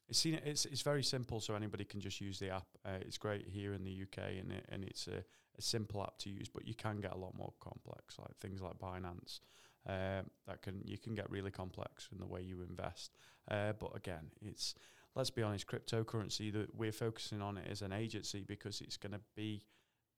it's 0.09 0.19
seen 0.19 0.35
it's 0.35 0.65
it's 0.67 0.83
very 0.83 1.03
simple, 1.03 1.41
so 1.41 1.55
anybody 1.55 1.85
can 1.85 2.01
just 2.01 2.21
use 2.21 2.39
the 2.39 2.51
app. 2.51 2.67
Uh, 2.85 2.99
it's 3.01 3.19
great 3.19 3.49
here 3.49 3.75
in 3.75 3.85
the 3.85 4.03
UK, 4.03 4.19
and 4.41 4.53
it, 4.53 4.65
and 4.69 4.85
it's 4.85 5.07
a, 5.09 5.25
a 5.59 5.63
simple 5.63 6.03
app 6.03 6.19
to 6.19 6.31
use. 6.31 6.49
But 6.49 6.67
you 6.67 6.75
can 6.75 7.01
get 7.01 7.13
a 7.13 7.19
lot 7.19 7.37
more 7.37 7.53
complex, 7.61 8.19
like 8.19 8.37
things 8.37 8.61
like 8.61 8.79
Binance. 8.79 9.41
Uh, 9.89 10.23
that 10.47 10.61
can 10.63 10.83
you 10.85 10.99
can 10.99 11.15
get 11.15 11.31
really 11.31 11.51
complex 11.51 12.09
in 12.13 12.19
the 12.19 12.27
way 12.27 12.43
you 12.43 12.63
invest. 12.63 13.17
Uh, 13.51 13.73
but 13.79 13.97
again, 13.97 14.31
it's 14.43 14.75
let's 15.15 15.31
be 15.31 15.43
honest, 15.43 15.67
cryptocurrency 15.67 16.53
that 16.53 16.75
we're 16.75 16.93
focusing 16.93 17.41
on 17.43 17.57
it 17.59 17.67
as 17.71 17.83
an 17.83 17.93
agency 17.93 18.45
because 18.47 18.81
it's 18.81 18.97
going 18.97 19.13
to 19.13 19.21
be 19.35 19.63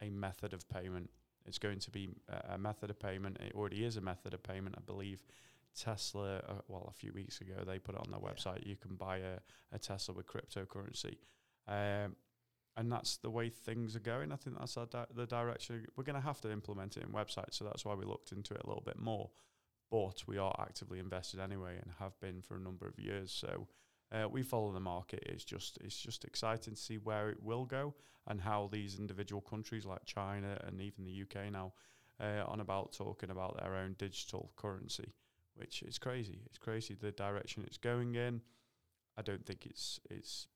a 0.03 0.11
method 0.11 0.53
of 0.53 0.69
payment. 0.69 1.11
It's 1.47 1.59
going 1.59 1.79
to 1.81 1.91
be 1.91 2.11
a, 2.29 2.55
a 2.55 2.59
method 2.59 2.91
of 2.91 2.99
payment. 2.99 3.39
It 3.41 3.55
already 3.55 3.85
is 3.85 3.97
a 3.97 4.01
method 4.01 4.35
of 4.35 4.43
payment, 4.43 4.75
I 4.77 4.83
believe. 4.85 5.23
Tesla, 5.79 6.39
uh, 6.39 6.55
well, 6.69 6.87
a 6.91 6.93
few 6.93 7.13
weeks 7.13 7.41
ago, 7.41 7.55
they 7.65 7.79
put 7.79 7.95
it 7.95 8.01
on 8.01 8.11
their 8.11 8.21
Yeah. 8.21 8.31
website. 8.33 8.67
You 8.67 8.77
can 8.77 8.97
buy 8.97 9.19
a, 9.19 9.39
a 9.73 9.79
Tesla 9.79 10.15
with 10.15 10.27
cryptocurrency. 10.27 11.17
Um, 11.69 12.17
and 12.77 12.91
that's 12.91 13.17
the 13.19 13.31
way 13.31 13.49
things 13.49 13.97
are 13.97 14.01
going. 14.01 14.33
I 14.33 14.37
think 14.37 14.59
that's 14.59 14.75
di- 14.75 15.07
the 15.15 15.27
direction 15.27 15.87
we're 15.97 16.05
going 16.05 16.21
to 16.21 16.27
have 16.27 16.41
to 16.43 16.53
implement 16.53 16.97
it 16.97 17.03
in 17.03 17.11
websites. 17.11 17.55
So 17.55 17.65
that's 17.65 17.85
why 17.85 17.95
we 17.95 18.05
looked 18.05 18.33
into 18.33 18.55
it 18.55 18.63
a 18.65 18.67
little 18.67 18.83
bit 18.85 18.99
more. 18.99 19.31
But 19.91 20.23
we 20.27 20.39
are 20.39 20.55
actively 20.61 21.01
invested 21.01 21.41
anyway, 21.41 21.77
and 21.83 21.93
have 21.99 22.19
been 22.21 22.43
for 22.43 22.57
a 22.57 22.61
number 22.61 22.87
of 22.87 22.99
years. 22.99 23.33
So 23.33 23.67
uh, 24.13 24.29
we 24.29 24.43
follow 24.43 24.73
the 24.73 24.81
market. 24.81 25.23
It's 25.27 25.45
just 25.45 25.79
it's 25.81 25.99
just 25.99 26.25
exciting 26.25 26.75
to 26.75 26.81
see 26.81 26.99
where 26.99 27.31
it 27.31 27.43
will 27.43 27.65
go 27.65 27.95
and 28.27 28.41
how 28.41 28.69
these 28.71 28.99
individual 28.99 29.41
countries 29.41 29.87
like 29.87 30.05
China 30.05 30.59
and 30.65 30.81
even 30.81 31.05
the 31.05 31.23
UK 31.23 31.51
now 31.51 31.73
uh, 32.21 32.45
on 32.47 32.61
about 32.61 32.93
talking 32.93 33.31
about 33.31 33.59
their 33.61 33.75
own 33.75 33.95
digital 33.99 34.53
currency, 34.57 35.13
which 35.55 35.83
is 35.83 35.99
crazy. 35.99 36.41
It's 36.47 36.59
crazy 36.59 36.95
the 36.95 37.13
direction 37.13 37.65
it's 37.67 37.79
going 37.79 38.15
in. 38.15 38.43
I 39.17 39.23
don't 39.23 39.45
think 39.45 39.67
it's 39.67 40.01
it's 40.11 40.47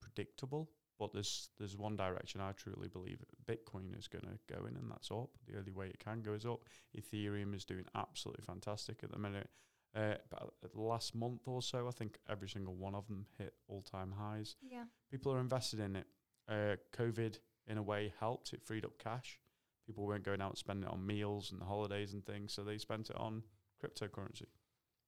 predictable, 0.00 0.70
but 1.00 1.14
there's 1.14 1.48
there's 1.58 1.76
one 1.76 1.96
direction 1.96 2.42
I 2.42 2.52
truly 2.52 2.86
believe 2.86 3.24
Bitcoin 3.48 3.98
is 3.98 4.06
going 4.06 4.24
to 4.24 4.54
go 4.54 4.66
in, 4.66 4.76
and 4.76 4.90
that's 4.90 5.10
up. 5.10 5.30
The 5.48 5.58
only 5.58 5.72
way 5.72 5.86
it 5.86 5.98
can 5.98 6.20
go 6.20 6.34
is 6.34 6.44
up. 6.44 6.60
Ethereum 6.96 7.56
is 7.56 7.64
doing 7.64 7.86
absolutely 7.96 8.44
fantastic 8.44 8.98
at 9.02 9.10
the 9.10 9.18
minute. 9.18 9.48
Uh, 9.96 10.14
but 10.30 10.72
the 10.72 10.80
last 10.80 11.14
month 11.14 11.48
or 11.48 11.62
so, 11.62 11.88
I 11.88 11.90
think 11.90 12.18
every 12.28 12.48
single 12.48 12.74
one 12.74 12.94
of 12.94 13.08
them 13.08 13.26
hit 13.38 13.54
all 13.66 13.82
time 13.82 14.12
highs. 14.16 14.54
Yeah. 14.62 14.84
People 15.10 15.32
are 15.32 15.40
invested 15.40 15.80
in 15.80 15.96
it. 15.96 16.06
Uh, 16.46 16.76
COVID, 16.96 17.38
in 17.66 17.78
a 17.78 17.82
way, 17.82 18.12
helped. 18.20 18.52
It 18.52 18.62
freed 18.62 18.84
up 18.84 18.98
cash. 18.98 19.40
People 19.86 20.06
weren't 20.06 20.22
going 20.22 20.42
out 20.42 20.50
and 20.50 20.58
spending 20.58 20.84
it 20.84 20.92
on 20.92 21.04
meals 21.04 21.50
and 21.50 21.62
holidays 21.62 22.12
and 22.12 22.24
things, 22.24 22.52
so 22.52 22.62
they 22.62 22.78
spent 22.78 23.10
it 23.10 23.16
on 23.16 23.42
cryptocurrency. 23.82 24.46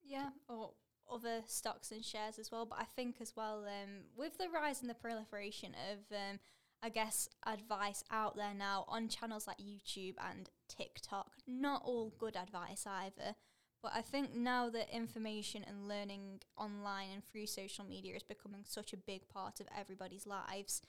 Yeah, 0.02 0.30
or 0.48 0.70
other 1.12 1.42
stocks 1.46 1.90
and 1.90 2.04
shares 2.04 2.38
as 2.38 2.50
well. 2.50 2.66
But 2.66 2.78
I 2.80 2.84
think 2.84 3.16
as 3.20 3.34
well, 3.36 3.64
um, 3.66 4.04
with 4.16 4.38
the 4.38 4.48
rise 4.48 4.80
and 4.80 4.90
the 4.90 4.94
proliferation 4.94 5.74
of, 5.90 6.16
um, 6.16 6.38
I 6.82 6.88
guess, 6.88 7.28
advice 7.46 8.02
out 8.10 8.36
there 8.36 8.54
now 8.54 8.84
on 8.88 9.08
channels 9.08 9.46
like 9.46 9.58
YouTube 9.58 10.14
and 10.30 10.50
TikTok, 10.68 11.32
not 11.46 11.82
all 11.84 12.12
good 12.18 12.36
advice 12.36 12.86
either. 12.86 13.36
But 13.82 13.92
I 13.94 14.00
think 14.00 14.34
now 14.34 14.70
that 14.70 14.94
information 14.94 15.64
and 15.66 15.88
learning 15.88 16.40
online 16.56 17.08
and 17.12 17.22
through 17.24 17.46
social 17.46 17.84
media 17.84 18.14
is 18.14 18.22
becoming 18.22 18.62
such 18.64 18.92
a 18.92 18.96
big 18.96 19.28
part 19.28 19.58
of 19.60 19.66
everybody's 19.76 20.26
lives, 20.26 20.82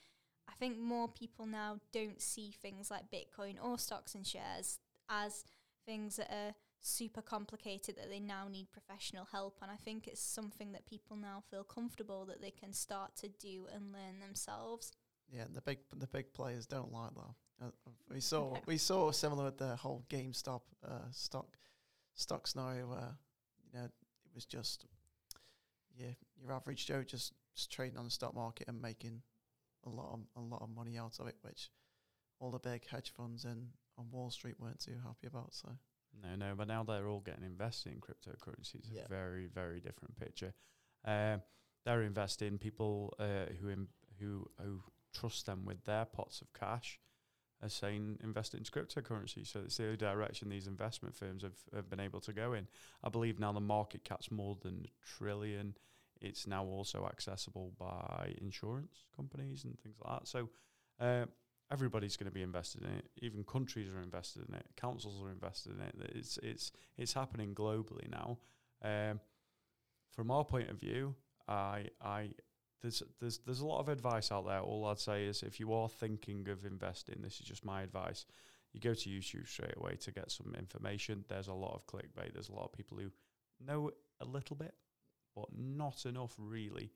I 0.48 0.52
think 0.52 0.78
more 0.78 1.08
people 1.08 1.46
now 1.46 1.80
don't 1.92 2.20
see 2.20 2.52
things 2.52 2.90
like 2.90 3.10
Bitcoin 3.10 3.56
or 3.62 3.78
stocks 3.78 4.14
and 4.14 4.24
shares 4.24 4.78
as 5.08 5.44
things 5.84 6.16
that 6.16 6.30
are 6.30 6.54
super 6.84 7.22
complicated 7.22 7.96
that 7.96 8.10
they 8.10 8.20
now 8.20 8.46
need 8.48 8.70
professional 8.70 9.26
help 9.32 9.58
and 9.62 9.70
I 9.70 9.76
think 9.76 10.06
it's 10.06 10.20
something 10.20 10.72
that 10.72 10.86
people 10.86 11.16
now 11.16 11.42
feel 11.50 11.64
comfortable 11.64 12.26
that 12.26 12.42
they 12.42 12.50
can 12.50 12.72
start 12.72 13.16
to 13.16 13.28
do 13.28 13.66
and 13.74 13.92
learn 13.92 14.20
themselves. 14.20 14.92
yeah, 15.30 15.44
the 15.52 15.62
big 15.62 15.78
the 15.96 16.06
big 16.06 16.32
players 16.34 16.66
don't 16.66 16.92
like 16.92 17.14
that. 17.14 17.66
Uh, 17.66 17.70
we 18.12 18.20
saw 18.20 18.56
we 18.66 18.76
saw 18.76 19.10
similar 19.10 19.44
with 19.44 19.58
the 19.58 19.76
whole 19.76 20.04
GameStop 20.10 20.60
uh, 20.86 21.10
stock 21.10 21.56
stock 22.14 22.46
scenario 22.46 22.86
where 22.86 23.16
you 23.72 23.78
know 23.78 23.84
it 23.86 24.34
was 24.34 24.44
just 24.44 24.86
yeah 25.96 26.12
your 26.40 26.52
average 26.52 26.86
Joe 26.86 27.02
just, 27.02 27.32
just 27.54 27.72
trading 27.72 27.98
on 27.98 28.04
the 28.04 28.10
stock 28.10 28.34
market 28.34 28.68
and 28.68 28.80
making 28.80 29.22
a 29.86 29.88
lot 29.88 30.12
of, 30.12 30.20
a 30.36 30.40
lot 30.40 30.62
of 30.62 30.70
money 30.70 30.98
out 30.98 31.18
of 31.20 31.28
it, 31.28 31.36
which 31.42 31.70
all 32.40 32.50
the 32.50 32.58
big 32.58 32.86
hedge 32.88 33.12
funds 33.16 33.44
in 33.44 33.68
on 33.96 34.10
Wall 34.10 34.30
Street 34.30 34.56
weren't 34.58 34.80
too 34.80 34.96
happy 35.04 35.26
about. 35.26 35.54
So 35.54 35.68
No, 36.22 36.34
no, 36.36 36.54
but 36.54 36.68
now 36.68 36.82
they're 36.84 37.08
all 37.08 37.20
getting 37.20 37.44
invested 37.44 37.92
in 37.92 38.00
cryptocurrency. 38.00 38.76
It's 38.76 38.90
Yeah. 38.90 39.02
a 39.04 39.08
very, 39.08 39.46
very 39.46 39.80
different 39.80 40.16
picture. 40.18 40.54
Um, 41.04 41.42
they're 41.84 42.02
investing 42.02 42.58
people 42.58 43.14
uh, 43.18 43.46
who 43.60 43.68
Im- 43.70 43.88
who 44.18 44.50
who 44.58 44.82
trust 45.12 45.46
them 45.46 45.64
with 45.64 45.84
their 45.84 46.04
pots 46.04 46.40
of 46.40 46.52
cash 46.52 46.98
are 47.62 47.68
saying 47.68 48.18
invest 48.22 48.54
into 48.54 48.70
cryptocurrency. 48.70 49.46
So 49.46 49.60
it's 49.60 49.76
the 49.76 49.84
only 49.84 49.96
direction 49.96 50.48
these 50.48 50.66
investment 50.66 51.14
firms 51.14 51.42
have, 51.42 51.58
have 51.74 51.88
been 51.90 52.00
able 52.00 52.20
to 52.22 52.32
go 52.32 52.52
in. 52.52 52.68
I 53.02 53.08
believe 53.10 53.38
now 53.38 53.52
the 53.52 53.60
market 53.60 54.04
cap's 54.04 54.30
more 54.30 54.56
than 54.60 54.86
a 54.86 55.06
trillion. 55.06 55.76
It's 56.20 56.46
now 56.46 56.64
also 56.64 57.04
accessible 57.06 57.72
by 57.78 58.34
insurance 58.40 59.04
companies 59.14 59.64
and 59.64 59.78
things 59.80 59.96
like 60.02 60.20
that. 60.20 60.28
So 60.28 60.48
uh, 61.00 61.26
everybody's 61.72 62.16
going 62.16 62.28
to 62.28 62.34
be 62.34 62.42
invested 62.42 62.82
in 62.82 62.90
it. 62.90 63.04
Even 63.18 63.44
countries 63.44 63.88
are 63.88 64.02
invested 64.02 64.48
in 64.48 64.54
it. 64.54 64.66
Councils 64.76 65.22
are 65.22 65.30
invested 65.30 65.72
in 65.72 65.80
it. 65.80 65.94
It's 66.14 66.38
it's 66.42 66.72
it's 66.96 67.12
happening 67.12 67.54
globally 67.54 68.10
now. 68.10 68.38
Um, 68.82 69.20
from 70.12 70.30
our 70.30 70.44
point 70.44 70.70
of 70.70 70.78
view, 70.78 71.14
I 71.48 71.88
I 72.00 72.30
there's 72.82 73.02
there's 73.20 73.38
there's 73.38 73.60
a 73.60 73.66
lot 73.66 73.80
of 73.80 73.88
advice 73.88 74.30
out 74.30 74.46
there. 74.46 74.60
All 74.60 74.86
I'd 74.86 74.98
say 74.98 75.24
is 75.24 75.42
if 75.42 75.58
you 75.58 75.72
are 75.72 75.88
thinking 75.88 76.48
of 76.48 76.64
investing, 76.64 77.16
this 77.22 77.40
is 77.40 77.46
just 77.46 77.64
my 77.64 77.82
advice. 77.82 78.26
You 78.72 78.80
go 78.80 78.94
to 78.94 79.08
YouTube 79.08 79.46
straight 79.46 79.76
away 79.76 79.94
to 80.00 80.10
get 80.10 80.30
some 80.30 80.54
information. 80.58 81.24
There's 81.28 81.46
a 81.46 81.54
lot 81.54 81.74
of 81.74 81.86
clickbait. 81.86 82.32
There's 82.32 82.48
a 82.48 82.54
lot 82.54 82.64
of 82.64 82.72
people 82.72 82.98
who 82.98 83.10
know 83.64 83.90
a 84.20 84.24
little 84.24 84.56
bit, 84.56 84.74
but 85.34 85.46
not 85.56 86.04
enough 86.06 86.34
really 86.38 86.90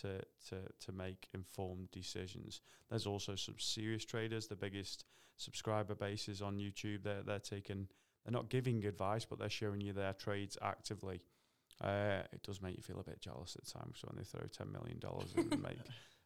to 0.00 0.20
to 0.48 0.56
to 0.86 0.92
make 0.92 1.28
informed 1.34 1.90
decisions. 1.90 2.60
There's 2.88 3.06
also 3.06 3.34
some 3.34 3.56
serious 3.58 4.04
traders. 4.04 4.46
The 4.46 4.56
biggest 4.56 5.04
subscriber 5.36 5.94
bases 5.94 6.42
on 6.42 6.58
YouTube. 6.58 7.02
They're 7.02 7.22
they're 7.22 7.38
taking 7.38 7.88
they're 8.24 8.32
not 8.32 8.50
giving 8.50 8.84
advice, 8.84 9.24
but 9.24 9.38
they're 9.38 9.48
showing 9.48 9.80
you 9.80 9.92
their 9.92 10.12
trades 10.12 10.56
actively. 10.62 11.22
Uh, 11.82 12.22
it 12.32 12.42
does 12.42 12.60
make 12.60 12.76
you 12.76 12.82
feel 12.82 13.00
a 13.00 13.04
bit 13.04 13.20
jealous 13.20 13.56
at 13.56 13.66
times 13.66 14.02
when 14.04 14.16
they 14.16 14.24
throw 14.24 14.46
ten 14.46 14.70
million 14.70 14.98
dollars 14.98 15.32
and 15.36 15.50
make. 15.62 15.78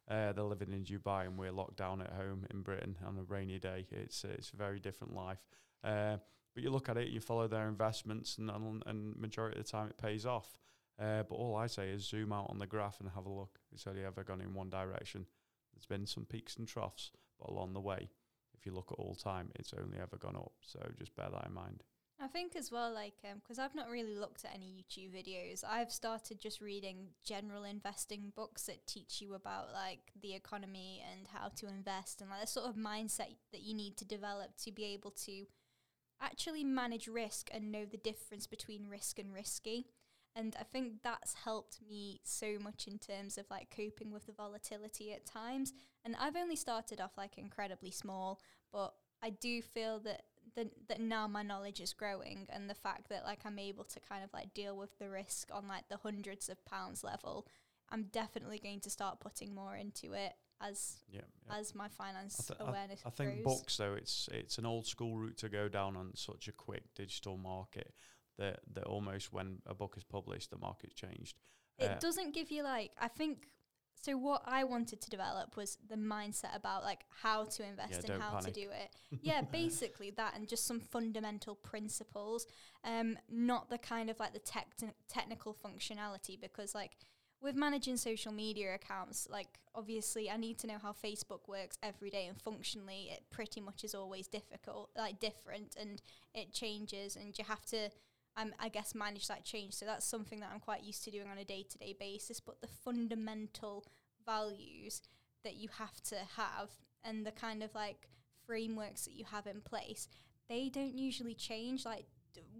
Uh, 0.07 0.31
they're 0.33 0.43
living 0.43 0.71
in 0.71 0.83
Dubai 0.83 1.25
and 1.25 1.37
we're 1.37 1.51
locked 1.51 1.77
down 1.77 2.01
at 2.01 2.11
home 2.11 2.45
in 2.51 2.61
Britain 2.61 2.95
on 3.05 3.17
a 3.17 3.23
rainy 3.23 3.57
day. 3.57 3.85
It's 3.91 4.23
uh, 4.23 4.29
it's 4.37 4.51
a 4.51 4.57
very 4.57 4.79
different 4.79 5.15
life. 5.15 5.39
Uh, 5.83 6.17
but 6.53 6.63
you 6.63 6.69
look 6.69 6.89
at 6.89 6.97
it, 6.97 7.09
you 7.09 7.19
follow 7.19 7.47
their 7.47 7.67
investments, 7.67 8.37
and 8.37 8.49
and, 8.49 8.83
and 8.85 9.15
majority 9.17 9.59
of 9.59 9.65
the 9.65 9.71
time 9.71 9.87
it 9.87 9.97
pays 9.97 10.25
off. 10.25 10.57
Uh, 10.99 11.23
but 11.23 11.35
all 11.35 11.55
I 11.55 11.67
say 11.67 11.89
is 11.89 12.07
zoom 12.07 12.31
out 12.31 12.49
on 12.49 12.57
the 12.57 12.67
graph 12.67 12.99
and 12.99 13.09
have 13.09 13.25
a 13.25 13.31
look. 13.31 13.59
It's 13.73 13.87
only 13.87 14.05
ever 14.05 14.23
gone 14.23 14.41
in 14.41 14.53
one 14.53 14.69
direction. 14.69 15.25
There's 15.73 15.85
been 15.85 16.05
some 16.05 16.25
peaks 16.25 16.55
and 16.55 16.67
troughs, 16.67 17.11
but 17.39 17.49
along 17.49 17.73
the 17.73 17.81
way, 17.81 18.09
if 18.57 18.65
you 18.65 18.71
look 18.71 18.91
at 18.91 18.99
all 18.99 19.15
time, 19.15 19.49
it's 19.55 19.73
only 19.73 19.97
ever 19.97 20.17
gone 20.17 20.37
up. 20.37 20.53
So 20.61 20.79
just 20.97 21.15
bear 21.15 21.27
that 21.29 21.47
in 21.47 21.53
mind. 21.53 21.83
I 22.19 22.27
think 22.27 22.55
as 22.55 22.71
well, 22.71 22.93
like, 22.93 23.15
because 23.41 23.59
um, 23.59 23.65
I've 23.65 23.75
not 23.75 23.89
really 23.89 24.15
looked 24.15 24.45
at 24.45 24.55
any 24.55 24.67
YouTube 24.67 25.11
videos. 25.11 25.65
I've 25.67 25.91
started 25.91 26.39
just 26.39 26.61
reading 26.61 27.07
general 27.25 27.65
investing 27.65 28.31
books 28.33 28.63
that 28.63 28.87
teach 28.87 29.19
you 29.19 29.33
about 29.33 29.73
like 29.73 29.99
the 30.21 30.33
economy 30.33 31.03
and 31.11 31.27
how 31.27 31.49
to 31.57 31.67
invest 31.67 32.21
and 32.21 32.29
like 32.29 32.39
the 32.39 32.47
sort 32.47 32.69
of 32.69 32.75
mindset 32.75 33.35
that 33.51 33.63
you 33.63 33.73
need 33.73 33.97
to 33.97 34.05
develop 34.05 34.55
to 34.63 34.71
be 34.71 34.85
able 34.85 35.11
to 35.25 35.45
actually 36.21 36.63
manage 36.63 37.09
risk 37.09 37.49
and 37.53 37.69
know 37.69 37.83
the 37.83 37.97
difference 37.97 38.47
between 38.47 38.87
risk 38.87 39.19
and 39.19 39.33
risky. 39.33 39.87
And 40.35 40.55
I 40.59 40.63
think 40.63 41.01
that's 41.03 41.33
helped 41.33 41.79
me 41.87 42.19
so 42.23 42.57
much 42.61 42.87
in 42.87 42.99
terms 42.99 43.37
of 43.37 43.45
like 43.49 43.73
coping 43.75 44.11
with 44.11 44.25
the 44.25 44.33
volatility 44.33 45.13
at 45.13 45.25
times. 45.25 45.71
And 46.03 46.15
I've 46.19 46.35
only 46.35 46.55
started 46.57 46.99
off 46.99 47.17
like 47.17 47.37
incredibly 47.37 47.91
small, 47.91 48.41
but 48.73 48.93
I 49.23 49.29
do 49.29 49.61
feel 49.61 49.99
that 49.99 50.23
the, 50.55 50.69
that 50.89 50.99
now 50.99 51.27
my 51.27 51.41
knowledge 51.41 51.79
is 51.79 51.93
growing 51.93 52.47
and 52.49 52.69
the 52.69 52.75
fact 52.75 53.09
that 53.09 53.23
like 53.23 53.39
I'm 53.45 53.59
able 53.59 53.85
to 53.85 53.99
kind 53.99 54.23
of 54.23 54.31
like 54.33 54.53
deal 54.53 54.77
with 54.77 54.97
the 54.99 55.09
risk 55.09 55.49
on 55.53 55.67
like 55.67 55.87
the 55.89 55.97
hundreds 55.97 56.49
of 56.49 56.63
pounds 56.65 57.03
level, 57.03 57.47
I'm 57.89 58.03
definitely 58.11 58.59
going 58.59 58.81
to 58.81 58.89
start 58.89 59.19
putting 59.19 59.55
more 59.55 59.75
into 59.75 60.13
it 60.13 60.33
as 60.61 60.97
Yeah, 61.11 61.21
yeah. 61.47 61.57
as 61.57 61.75
my 61.75 61.87
finance 61.89 62.39
I, 62.49 62.53
th- 62.53 62.61
I- 62.61 62.69
awareness 62.69 63.01
I 63.05 63.09
think 63.09 63.43
books 63.43 63.75
though 63.77 63.93
it's 63.93 64.29
it's 64.31 64.57
an 64.57 64.65
old 64.65 64.87
school 64.87 65.17
route 65.17 65.37
to 65.39 65.49
go 65.49 65.67
down 65.67 65.97
on 65.97 66.11
such 66.15 66.47
a 66.47 66.53
quick 66.53 66.83
digital 66.95 67.35
market 67.37 67.93
that 68.37 68.59
that 68.73 68.83
almost 68.85 69.31
when 69.33 69.59
a 69.65 69.73
book 69.73 69.95
is 69.97 70.03
published 70.03 70.51
the 70.51 70.57
market's 70.57 70.93
changed. 70.95 71.37
it 71.77 71.91
Uh, 71.91 71.99
doesn't 71.99 72.33
give 72.33 72.51
you 72.51 72.63
like 72.63 72.91
I 72.99 73.07
think 73.07 73.47
so 74.01 74.15
what 74.17 74.43
I 74.45 74.63
wanted 74.65 75.01
to 75.01 75.09
develop 75.09 75.57
was 75.57 75.77
the 75.89 75.95
mindset 75.95 76.55
about 76.55 76.83
like 76.83 77.05
how 77.23 77.45
to 77.45 77.63
invest 77.67 78.07
and 78.07 78.21
how 78.21 78.31
panic. 78.35 78.53
to 78.53 78.61
do 78.61 78.69
it. 78.69 78.95
Yeah, 79.23 79.41
basically 79.41 80.11
that 80.11 80.35
and 80.35 80.47
just 80.47 80.67
some 80.67 80.79
fundamental 80.79 81.55
principles. 81.55 82.45
Um 82.83 83.17
not 83.29 83.69
the 83.69 83.77
kind 83.79 84.09
of 84.09 84.19
like 84.19 84.33
the 84.33 84.39
tech 84.39 84.67
technical 85.07 85.55
functionality 85.55 86.39
because 86.39 86.75
like 86.75 86.91
with 87.41 87.55
managing 87.55 87.97
social 87.97 88.31
media 88.31 88.75
accounts, 88.75 89.27
like 89.29 89.59
obviously 89.73 90.29
I 90.29 90.37
need 90.37 90.57
to 90.59 90.67
know 90.67 90.77
how 90.81 90.93
Facebook 90.93 91.47
works 91.47 91.77
every 91.83 92.09
day 92.09 92.27
and 92.27 92.39
functionally 92.41 93.09
it 93.11 93.23
pretty 93.31 93.59
much 93.61 93.83
is 93.83 93.95
always 93.95 94.27
difficult, 94.27 94.89
like 94.97 95.19
different 95.19 95.75
and 95.79 96.01
it 96.33 96.53
changes 96.53 97.15
and 97.15 97.37
you 97.37 97.43
have 97.45 97.65
to 97.67 97.89
I 98.37 98.69
guess 98.69 98.93
manage 98.93 99.27
that 99.27 99.45
change. 99.45 99.73
So 99.73 99.85
that's 99.85 100.05
something 100.05 100.39
that 100.41 100.49
I'm 100.53 100.59
quite 100.59 100.83
used 100.83 101.03
to 101.05 101.11
doing 101.11 101.27
on 101.31 101.37
a 101.37 101.45
day 101.45 101.65
to 101.69 101.77
day 101.77 101.95
basis. 101.97 102.39
But 102.39 102.61
the 102.61 102.67
fundamental 102.67 103.85
values 104.25 105.01
that 105.43 105.55
you 105.55 105.69
have 105.77 106.01
to 106.01 106.15
have 106.35 106.71
and 107.03 107.25
the 107.25 107.31
kind 107.31 107.63
of 107.63 107.73
like 107.73 108.09
frameworks 108.45 109.05
that 109.05 109.13
you 109.13 109.25
have 109.25 109.47
in 109.47 109.61
place, 109.61 110.07
they 110.49 110.69
don't 110.69 110.97
usually 110.97 111.35
change. 111.35 111.85
Like 111.85 112.05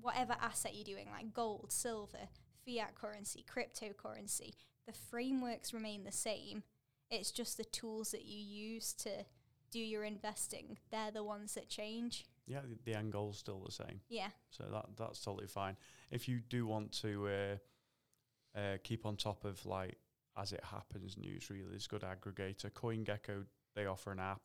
whatever 0.02 0.36
asset 0.42 0.76
you're 0.76 0.96
doing, 0.96 1.08
like 1.12 1.34
gold, 1.34 1.72
silver, 1.72 2.30
fiat 2.66 2.96
currency, 2.96 3.44
cryptocurrency, 3.44 4.52
the 4.88 4.94
frameworks 4.94 5.74
remain 5.74 6.04
the 6.04 6.12
same. 6.12 6.64
It's 7.12 7.32
just 7.32 7.58
the 7.58 7.66
tools 7.66 8.12
that 8.12 8.26
you 8.26 8.38
use 8.38 8.94
to 8.94 9.26
do 9.72 9.80
your 9.80 10.04
investing. 10.04 10.78
They're 10.92 11.12
the 11.12 11.24
ones 11.24 11.56
that 11.56 11.70
change. 11.70 12.26
Yeah, 12.48 12.62
the, 12.62 12.92
the 12.92 12.98
end 12.98 13.12
goal's 13.12 13.38
still 13.38 13.62
the 13.66 13.72
same. 13.72 14.02
Yeah. 14.10 14.30
So 14.50 14.66
that 14.72 14.86
that's 14.98 15.20
totally 15.22 15.48
fine. 15.48 15.78
If 16.12 16.28
you 16.28 16.40
do 16.40 16.68
want 16.68 16.92
to 17.02 17.28
uh, 17.28 18.60
uh, 18.60 18.78
keep 18.84 19.06
on 19.06 19.16
top 19.16 19.46
of 19.46 19.66
like 19.66 19.98
as 20.38 20.52
it 20.52 20.64
happens 20.64 21.18
news, 21.18 21.50
really, 21.50 21.74
it's 21.74 21.88
good 21.88 22.04
aggregator. 22.04 22.70
CoinGecko 22.72 23.46
they 23.76 23.86
offer 23.86 24.12
an 24.12 24.20
app, 24.20 24.42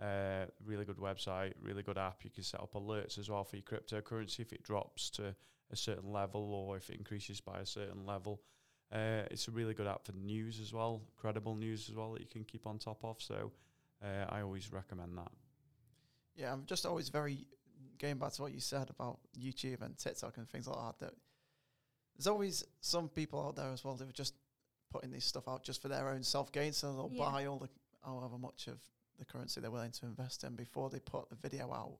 uh, 0.00 0.46
really 0.64 0.84
good 0.84 0.98
website, 0.98 1.52
really 1.60 1.82
good 1.82 1.98
app. 1.98 2.24
You 2.24 2.30
can 2.30 2.42
set 2.42 2.60
up 2.60 2.74
alerts 2.74 3.18
as 3.18 3.30
well 3.30 3.44
for 3.44 3.56
your 3.56 3.62
cryptocurrency 3.62 4.40
if 4.40 4.52
it 4.52 4.62
drops 4.62 5.10
to 5.10 5.34
a 5.70 5.76
certain 5.76 6.12
level 6.12 6.52
or 6.54 6.76
if 6.76 6.90
it 6.90 6.96
increases 6.96 7.40
by 7.40 7.60
a 7.60 7.66
certain 7.66 8.06
level. 8.06 8.42
Uh, 8.92 9.22
it's 9.30 9.48
a 9.48 9.50
really 9.50 9.74
good 9.74 9.86
app 9.86 10.06
for 10.06 10.12
news 10.12 10.60
as 10.60 10.72
well, 10.72 11.02
credible 11.16 11.54
news 11.54 11.88
as 11.90 11.94
well 11.94 12.12
that 12.12 12.20
you 12.20 12.26
can 12.26 12.44
keep 12.44 12.66
on 12.66 12.78
top 12.78 13.04
of. 13.04 13.20
So 13.20 13.52
uh, 14.02 14.24
I 14.28 14.40
always 14.40 14.72
recommend 14.72 15.16
that. 15.18 15.30
Yeah, 16.38 16.52
I'm 16.52 16.64
just 16.66 16.86
always 16.86 17.08
very 17.08 17.48
going 17.98 18.16
back 18.18 18.32
to 18.34 18.42
what 18.42 18.52
you 18.52 18.60
said 18.60 18.90
about 18.90 19.18
YouTube 19.36 19.82
and 19.82 19.98
TikTok 19.98 20.36
and 20.36 20.48
things 20.48 20.68
like 20.68 20.76
that. 20.78 21.04
That 21.06 21.14
there's 22.16 22.28
always 22.28 22.64
some 22.80 23.08
people 23.08 23.44
out 23.44 23.56
there 23.56 23.72
as 23.72 23.82
well 23.84 23.96
that 23.96 24.08
are 24.08 24.12
just 24.12 24.34
putting 24.92 25.10
this 25.10 25.24
stuff 25.24 25.48
out 25.48 25.64
just 25.64 25.82
for 25.82 25.88
their 25.88 26.08
own 26.08 26.22
self 26.22 26.52
gain. 26.52 26.72
So 26.72 26.94
they'll 26.94 27.10
Yeah. 27.12 27.30
buy 27.30 27.46
all 27.46 27.58
the 27.58 27.68
however 28.04 28.38
much 28.38 28.68
of 28.68 28.80
the 29.18 29.24
currency 29.24 29.60
they're 29.60 29.72
willing 29.72 29.90
to 29.90 30.06
invest 30.06 30.44
in 30.44 30.54
before 30.54 30.90
they 30.90 31.00
put 31.00 31.28
the 31.28 31.34
video 31.34 31.72
out. 31.72 31.98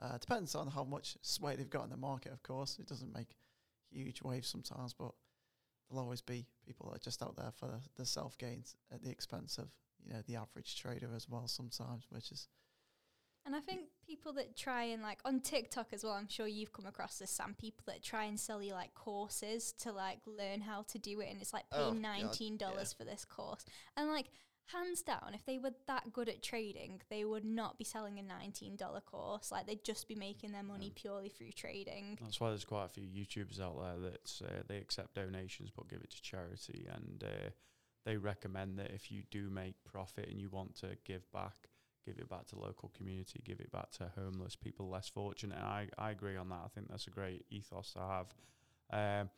Uh, 0.00 0.18
depends 0.18 0.56
on 0.56 0.66
how 0.66 0.82
much 0.82 1.16
sway 1.22 1.54
they've 1.54 1.70
got 1.70 1.84
in 1.84 1.90
the 1.90 1.96
market, 1.96 2.32
of 2.32 2.42
course. 2.42 2.80
It 2.80 2.86
doesn't 2.88 3.14
make 3.14 3.36
huge 3.88 4.20
waves 4.20 4.48
sometimes, 4.48 4.92
but 4.94 5.12
there'll 5.88 6.02
always 6.02 6.20
be 6.20 6.44
people 6.66 6.86
that 6.90 6.96
are 6.96 7.04
just 7.04 7.22
out 7.22 7.36
there 7.36 7.52
for 7.52 7.68
the, 7.68 7.80
the 7.94 8.04
self 8.04 8.36
gains 8.36 8.74
at 8.90 9.00
the 9.02 9.10
expense 9.10 9.58
of 9.58 9.70
you 10.04 10.12
know 10.12 10.22
the 10.22 10.34
average 10.34 10.76
trader 10.76 11.14
as 11.14 11.28
well. 11.28 11.46
Sometimes, 11.46 12.06
which 12.10 12.32
is 12.32 12.48
And 13.46 13.54
I 13.54 13.60
think 13.60 13.82
people 14.04 14.32
that 14.34 14.56
try 14.56 14.82
and 14.84 15.02
like 15.02 15.20
on 15.24 15.38
TikTok 15.38 15.92
as 15.92 16.02
well, 16.02 16.14
I'm 16.14 16.28
sure 16.28 16.48
you've 16.48 16.72
come 16.72 16.86
across 16.86 17.18
this, 17.18 17.30
Some 17.30 17.54
People 17.54 17.84
that 17.86 18.02
try 18.02 18.24
and 18.24 18.38
sell 18.38 18.60
you 18.60 18.72
like 18.74 18.92
courses 18.94 19.72
to 19.82 19.92
like 19.92 20.18
learn 20.26 20.60
how 20.60 20.82
to 20.88 20.98
do 20.98 21.20
it, 21.20 21.30
and 21.30 21.40
it's 21.40 21.52
like 21.52 21.70
pay 21.70 21.78
Oh, 21.78 21.92
nineteen 21.92 22.56
dollars 22.56 22.92
for 22.92 23.04
this 23.04 23.24
course. 23.24 23.64
And 23.96 24.08
like 24.08 24.26
hands 24.72 25.00
down, 25.02 25.30
if 25.32 25.44
they 25.46 25.58
were 25.58 25.70
that 25.86 26.12
good 26.12 26.28
at 26.28 26.42
trading, 26.42 27.00
they 27.08 27.24
would 27.24 27.44
not 27.44 27.78
be 27.78 27.84
selling 27.84 28.18
a 28.18 28.22
nineteen 28.22 28.74
dollar 28.74 29.00
course. 29.00 29.52
Like 29.52 29.66
they'd 29.68 29.84
just 29.84 30.08
be 30.08 30.16
making 30.16 30.50
their 30.50 30.64
money 30.64 30.90
purely 30.92 31.28
through 31.28 31.52
trading. 31.52 32.18
That's 32.20 32.40
why 32.40 32.48
there's 32.48 32.64
quite 32.64 32.86
a 32.86 32.88
few 32.88 33.04
YouTubers 33.04 33.60
out 33.60 33.80
there 33.80 34.10
that 34.10 34.42
uh, 34.44 34.62
they 34.66 34.78
accept 34.78 35.14
donations 35.14 35.70
but 35.74 35.88
give 35.88 36.00
it 36.02 36.10
to 36.10 36.20
charity, 36.20 36.88
and 36.92 37.22
uh, 37.24 37.50
they 38.04 38.16
recommend 38.16 38.76
that 38.80 38.90
if 38.90 39.12
you 39.12 39.22
do 39.30 39.50
make 39.50 39.76
profit 39.84 40.28
and 40.28 40.40
you 40.40 40.48
want 40.50 40.74
to 40.80 40.96
give 41.04 41.30
back, 41.30 41.68
give 42.06 42.18
it 42.18 42.28
back 42.28 42.46
to 42.46 42.58
local 42.58 42.90
community, 42.96 43.42
give 43.44 43.60
it 43.60 43.72
back 43.72 43.90
to 43.92 44.10
homeless 44.16 44.56
people 44.56 44.88
less 44.88 45.08
fortunate. 45.08 45.58
And 45.58 45.66
I 45.66 45.88
I 45.98 46.10
agree 46.10 46.36
on 46.36 46.48
that. 46.50 46.60
I 46.64 46.68
think 46.68 46.88
that's 46.88 47.06
a 47.06 47.10
great 47.10 47.44
ethos 47.50 47.92
to 47.92 48.00
have. 48.00 48.34
Um, 48.90 49.30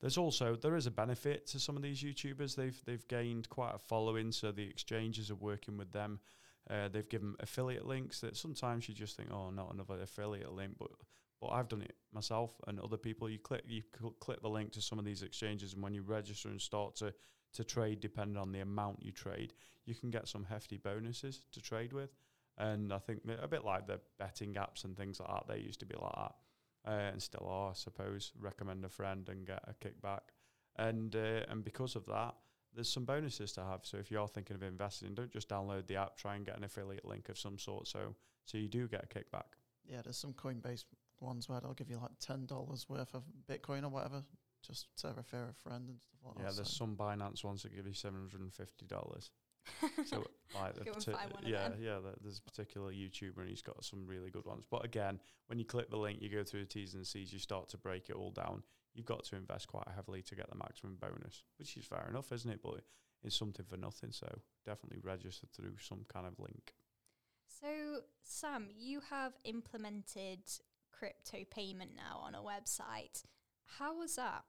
there's 0.00 0.18
also 0.18 0.56
there 0.56 0.76
is 0.76 0.86
a 0.86 0.90
benefit 0.90 1.46
to 1.48 1.58
some 1.58 1.76
of 1.76 1.82
these 1.82 2.02
YouTubers. 2.02 2.56
They've 2.56 2.78
they've 2.84 3.08
gained 3.08 3.48
quite 3.48 3.74
a 3.74 3.78
following, 3.78 4.32
so 4.32 4.52
the 4.52 4.68
exchanges 4.68 5.30
are 5.30 5.36
working 5.36 5.76
with 5.78 5.92
them. 5.92 6.20
Uh, 6.68 6.88
they've 6.88 7.08
given 7.08 7.36
affiliate 7.40 7.86
links 7.86 8.20
that 8.20 8.36
sometimes 8.36 8.88
you 8.88 8.94
just 8.94 9.16
think, 9.16 9.30
oh, 9.32 9.50
not 9.50 9.72
another 9.72 10.00
affiliate 10.02 10.52
link, 10.52 10.74
but 10.78 10.90
but 11.40 11.48
I've 11.48 11.68
done 11.68 11.82
it 11.82 11.94
myself 12.12 12.52
and 12.66 12.80
other 12.80 12.96
people. 12.96 13.30
You 13.30 13.38
click 13.38 13.62
you 13.66 13.82
click 14.20 14.42
the 14.42 14.48
link 14.48 14.72
to 14.72 14.82
some 14.82 14.98
of 14.98 15.04
these 15.04 15.22
exchanges, 15.22 15.74
and 15.74 15.82
when 15.82 15.94
you 15.94 16.02
register 16.02 16.48
and 16.48 16.60
start 16.60 16.96
to 16.96 17.14
to 17.54 17.64
trade, 17.64 18.00
depending 18.00 18.36
on 18.36 18.52
the 18.52 18.60
amount 18.60 19.02
you 19.02 19.12
trade, 19.12 19.54
you 19.84 19.94
can 19.94 20.10
get 20.10 20.28
some 20.28 20.44
hefty 20.44 20.76
bonuses 20.76 21.44
to 21.52 21.60
trade 21.60 21.92
with. 21.92 22.10
And 22.58 22.92
I 22.92 22.98
think 22.98 23.20
a 23.40 23.48
bit 23.48 23.64
like 23.64 23.86
the 23.86 24.00
betting 24.18 24.54
apps 24.54 24.84
and 24.84 24.96
things 24.96 25.20
like 25.20 25.28
that, 25.28 25.46
they 25.46 25.60
used 25.60 25.80
to 25.80 25.86
be 25.86 25.94
like 26.00 26.14
that, 26.14 26.34
uh, 26.90 27.10
and 27.12 27.22
still 27.22 27.46
are, 27.48 27.70
I 27.70 27.74
suppose. 27.74 28.32
Recommend 28.40 28.84
a 28.84 28.88
friend 28.88 29.28
and 29.28 29.46
get 29.46 29.62
a 29.66 29.74
kickback, 29.74 30.32
and 30.76 31.14
uh, 31.14 31.44
and 31.50 31.62
because 31.64 31.96
of 31.96 32.06
that, 32.06 32.34
there's 32.74 32.88
some 32.88 33.04
bonuses 33.04 33.52
to 33.52 33.64
have. 33.64 33.80
So 33.82 33.98
if 33.98 34.10
you're 34.10 34.28
thinking 34.28 34.56
of 34.56 34.62
investing, 34.62 35.14
don't 35.14 35.30
just 35.30 35.48
download 35.50 35.86
the 35.86 35.96
app. 35.96 36.16
Try 36.16 36.36
and 36.36 36.46
get 36.46 36.56
an 36.56 36.64
affiliate 36.64 37.04
link 37.04 37.28
of 37.28 37.38
some 37.38 37.58
sort, 37.58 37.88
so 37.88 38.14
so 38.46 38.56
you 38.56 38.68
do 38.68 38.88
get 38.88 39.04
a 39.04 39.06
kickback. 39.06 39.58
yeah, 39.84 40.00
there's 40.02 40.16
some 40.16 40.32
Coinbase 40.32 40.84
ones 41.20 41.48
where 41.48 41.60
they'll 41.60 41.74
give 41.74 41.90
you 41.90 41.98
like 41.98 42.12
ten 42.20 42.46
dollars 42.46 42.88
worth 42.88 43.14
of 43.14 43.22
Bitcoin 43.50 43.84
or 43.84 43.88
whatever 43.88 44.22
just 44.66 44.86
to 44.98 45.08
refer 45.08 45.18
a 45.18 45.22
fair 45.22 45.54
friend 45.62 45.88
and 45.88 46.00
stuff 46.00 46.18
like 46.24 46.34
Yeah, 46.38 46.44
that. 46.50 46.56
there's 46.56 46.68
so- 46.70 46.84
some 46.84 46.96
Binance 46.96 47.44
ones 47.44 47.62
that 47.62 47.74
give 47.74 47.86
you 47.86 47.92
seven 47.94 48.18
hundred 48.20 48.40
and 48.40 48.52
fifty 48.52 48.86
dollars. 48.86 49.30
So 50.06 50.24
like, 50.54 50.74
the 50.76 50.84
parti- 50.84 51.12
find 51.12 51.32
one 51.32 51.42
of 51.44 51.48
yeah, 51.48 51.70
yeah. 51.80 51.98
There's 52.22 52.38
a 52.38 52.42
particular 52.42 52.92
YouTuber 52.92 53.38
and 53.38 53.48
he's 53.48 53.62
got 53.62 53.84
some 53.84 54.06
really 54.06 54.30
good 54.30 54.44
ones. 54.46 54.64
But 54.70 54.84
again, 54.84 55.18
when 55.48 55.58
you 55.58 55.64
click 55.64 55.90
the 55.90 55.96
link, 55.96 56.22
you 56.22 56.28
go 56.30 56.44
through 56.44 56.60
the 56.60 56.66
T's 56.66 56.94
and 56.94 57.04
C's, 57.06 57.32
you 57.32 57.40
start 57.40 57.68
to 57.70 57.76
break 57.78 58.08
it 58.08 58.14
all 58.14 58.30
down. 58.30 58.62
You've 58.94 59.06
got 59.06 59.24
to 59.24 59.36
invest 59.36 59.66
quite 59.66 59.88
heavily 59.94 60.22
to 60.22 60.36
get 60.36 60.48
the 60.48 60.56
maximum 60.56 60.96
bonus, 61.00 61.42
which 61.58 61.76
is 61.76 61.84
fair 61.84 62.06
enough, 62.08 62.30
isn't 62.32 62.48
it? 62.50 62.60
But 62.62 62.82
it's 63.24 63.36
something 63.36 63.66
for 63.68 63.76
nothing. 63.76 64.12
So 64.12 64.28
definitely 64.64 65.00
register 65.02 65.48
through 65.52 65.74
some 65.80 66.04
kind 66.12 66.26
of 66.28 66.38
link. 66.38 66.72
So, 67.60 68.00
Sam, 68.22 68.68
you 68.78 69.00
have 69.10 69.32
implemented 69.44 70.40
crypto 70.96 71.38
payment 71.50 71.90
now 71.96 72.20
on 72.22 72.34
a 72.36 72.40
website. 72.40 73.24
How 73.78 73.98
was 73.98 74.14
that? 74.16 74.44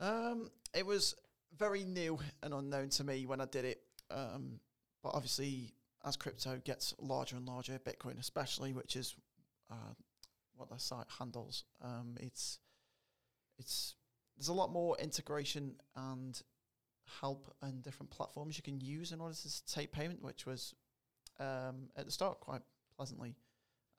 Um, 0.00 0.50
it 0.74 0.86
was 0.86 1.14
very 1.56 1.84
new 1.84 2.18
and 2.42 2.54
unknown 2.54 2.88
to 2.90 3.04
me 3.04 3.26
when 3.26 3.40
I 3.40 3.44
did 3.44 3.64
it. 3.64 3.82
Um, 4.10 4.60
but 5.02 5.10
obviously, 5.14 5.74
as 6.04 6.16
crypto 6.16 6.60
gets 6.64 6.94
larger 6.98 7.36
and 7.36 7.46
larger, 7.46 7.78
Bitcoin 7.78 8.18
especially, 8.18 8.72
which 8.72 8.96
is 8.96 9.14
uh, 9.70 9.94
what 10.56 10.70
the 10.70 10.78
site 10.78 11.06
handles, 11.18 11.64
um, 11.82 12.16
it's 12.18 12.58
it's 13.58 13.94
there's 14.36 14.48
a 14.48 14.54
lot 14.54 14.72
more 14.72 14.96
integration 14.98 15.74
and 15.94 16.40
help 17.20 17.54
and 17.62 17.82
different 17.82 18.10
platforms 18.10 18.56
you 18.56 18.62
can 18.62 18.80
use 18.80 19.12
in 19.12 19.20
order 19.20 19.34
to 19.34 19.66
take 19.66 19.92
payment, 19.92 20.22
which 20.22 20.46
was 20.46 20.74
um, 21.38 21.88
at 21.96 22.06
the 22.06 22.12
start 22.12 22.40
quite 22.40 22.62
pleasantly 22.96 23.34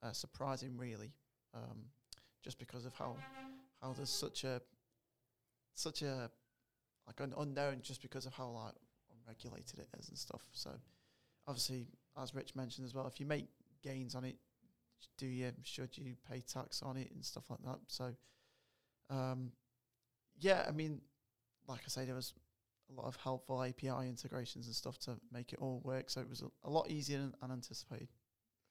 uh, 0.03 0.11
surprising, 0.11 0.77
really, 0.77 1.13
um, 1.53 1.83
just 2.43 2.57
because 2.57 2.85
of 2.85 2.93
how 2.95 3.15
how 3.81 3.93
there's 3.93 4.09
such 4.09 4.43
a 4.43 4.61
such 5.75 6.01
a 6.01 6.29
like 7.07 7.19
an 7.19 7.33
unknown 7.37 7.79
just 7.81 8.01
because 8.01 8.25
of 8.25 8.33
how 8.33 8.49
like 8.49 8.75
unregulated 9.19 9.79
it 9.79 9.87
is 9.99 10.09
and 10.09 10.17
stuff. 10.17 10.41
So 10.51 10.71
obviously, 11.47 11.87
as 12.21 12.33
Rich 12.33 12.55
mentioned 12.55 12.85
as 12.85 12.93
well, 12.93 13.07
if 13.07 13.19
you 13.19 13.25
make 13.25 13.47
gains 13.83 14.15
on 14.15 14.23
it, 14.23 14.35
do 15.17 15.25
you 15.25 15.51
should 15.63 15.97
you 15.97 16.15
pay 16.29 16.41
tax 16.41 16.81
on 16.81 16.97
it 16.97 17.11
and 17.13 17.23
stuff 17.23 17.49
like 17.49 17.63
that? 17.65 17.79
So 17.87 18.13
um, 19.09 19.51
yeah, 20.39 20.65
I 20.67 20.71
mean, 20.71 21.01
like 21.67 21.81
I 21.85 21.89
say, 21.89 22.05
there 22.05 22.15
was 22.15 22.33
a 22.89 22.99
lot 22.99 23.07
of 23.07 23.15
helpful 23.17 23.63
API 23.63 24.07
integrations 24.07 24.65
and 24.67 24.75
stuff 24.75 24.97
to 24.99 25.17
make 25.31 25.53
it 25.53 25.59
all 25.59 25.81
work. 25.83 26.09
So 26.09 26.21
it 26.21 26.29
was 26.29 26.41
a, 26.41 26.47
a 26.63 26.69
lot 26.69 26.89
easier 26.89 27.19
than 27.19 27.33
unanticipated. 27.41 28.09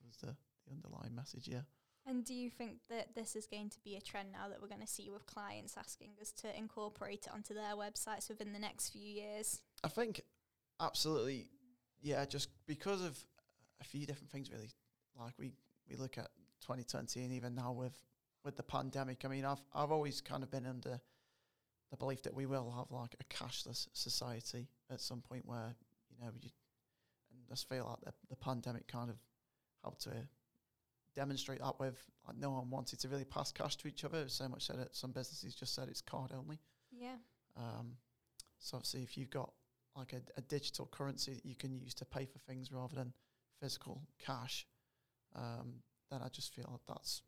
Was 0.07 0.17
the, 0.17 0.37
the 0.67 0.73
underlying 0.73 1.15
message? 1.15 1.49
Yeah. 1.49 1.63
And 2.11 2.25
do 2.25 2.35
you 2.35 2.51
think 2.51 2.79
that 2.89 3.15
this 3.15 3.37
is 3.37 3.47
going 3.47 3.71
to 3.71 3.79
be 3.85 3.95
a 3.95 4.01
trend 4.01 4.33
now 4.33 4.49
that 4.49 4.61
we're 4.61 4.67
going 4.67 4.81
to 4.81 4.87
see 4.87 5.09
with 5.11 5.27
clients 5.27 5.77
asking 5.79 6.11
us 6.21 6.33
to 6.43 6.59
incorporate 6.59 7.27
it 7.27 7.33
onto 7.33 7.55
their 7.55 7.77
websites 7.77 8.29
within 8.29 8.53
the 8.53 8.59
next 8.59 8.91
few 8.91 9.09
years? 9.09 9.63
I 9.85 9.89
think 9.89 10.21
absolutely, 10.81 11.47
yeah. 12.03 12.25
Just 12.25 12.49
because 12.67 13.05
of 13.05 13.17
a 13.81 13.85
few 13.85 14.07
different 14.07 14.31
things, 14.33 14.51
really. 14.51 14.71
Like 15.17 15.35
we 15.39 15.53
we 15.89 15.95
look 15.97 16.19
at 16.19 16.31
2020, 16.63 17.23
and 17.23 17.33
even 17.33 17.55
now 17.55 17.71
with 17.71 17.95
with 18.45 18.57
the 18.57 18.65
pandemic. 18.65 19.25
I 19.25 19.29
mean, 19.29 19.45
I've 19.45 19.63
I've 19.73 19.93
always 19.93 20.21
kind 20.21 20.43
of 20.43 20.51
been 20.51 20.67
under 20.67 21.01
the 21.93 21.97
belief 21.97 22.25
that 22.25 22.35
we 22.35 22.45
will 22.45 22.73
have 22.77 22.91
like 22.91 23.15
a 23.21 23.25
cashless 23.33 23.87
society 23.93 24.67
at 24.91 25.01
some 25.01 25.21
point, 25.21 25.47
where 25.47 25.77
you 26.11 26.25
know 26.25 26.33
you 26.41 26.51
and 27.33 27.47
just 27.49 27.69
feel 27.69 27.87
like 27.89 28.01
the, 28.01 28.13
the 28.31 28.37
pandemic 28.37 28.89
kind 28.89 29.11
of 29.11 29.17
helped 29.85 30.03
to 30.03 30.11
demonstrate 31.17 31.61
that 31.61 31.79
with 31.79 31.97
like 32.27 32.37
no 32.37 32.51
one 32.51 32.71
wanted 32.71 33.01
to 33.01 33.09
really 33.09 33.25
pass 33.25 33.53
cash 33.53 33.77
to 33.77 33.89
each 33.89 34.05
other. 34.05 34.29
So 34.29 34.49
much 34.49 34.67
so 34.67 34.75
that 34.75 34.95
some 34.95 35.13
businesses 35.13 35.55
just 35.55 35.75
said 35.75 35.89
it's 35.89 36.01
card 36.01 36.33
only. 36.37 36.59
Yeah. 36.91 37.17
Um, 37.57 37.93
so 38.59 38.77
obviously, 38.77 39.03
if 39.03 39.17
you've 39.17 39.31
got 39.31 39.53
like 39.97 40.13
a, 40.13 40.21
a 40.37 40.43
digital 40.43 40.89
currency 40.91 41.35
that 41.35 41.45
you 41.45 41.57
can 41.57 41.73
use 41.73 41.95
to 41.95 42.05
pay 42.05 42.27
for 42.27 42.39
things 42.39 42.71
rather 42.73 42.95
than 42.95 43.13
physical 43.61 44.03
cash, 44.25 44.67
um, 45.35 45.75
then 46.11 46.21
I 46.23 46.29
just 46.29 46.55
feel 46.55 46.71
that 46.73 46.93
that's 46.93 47.23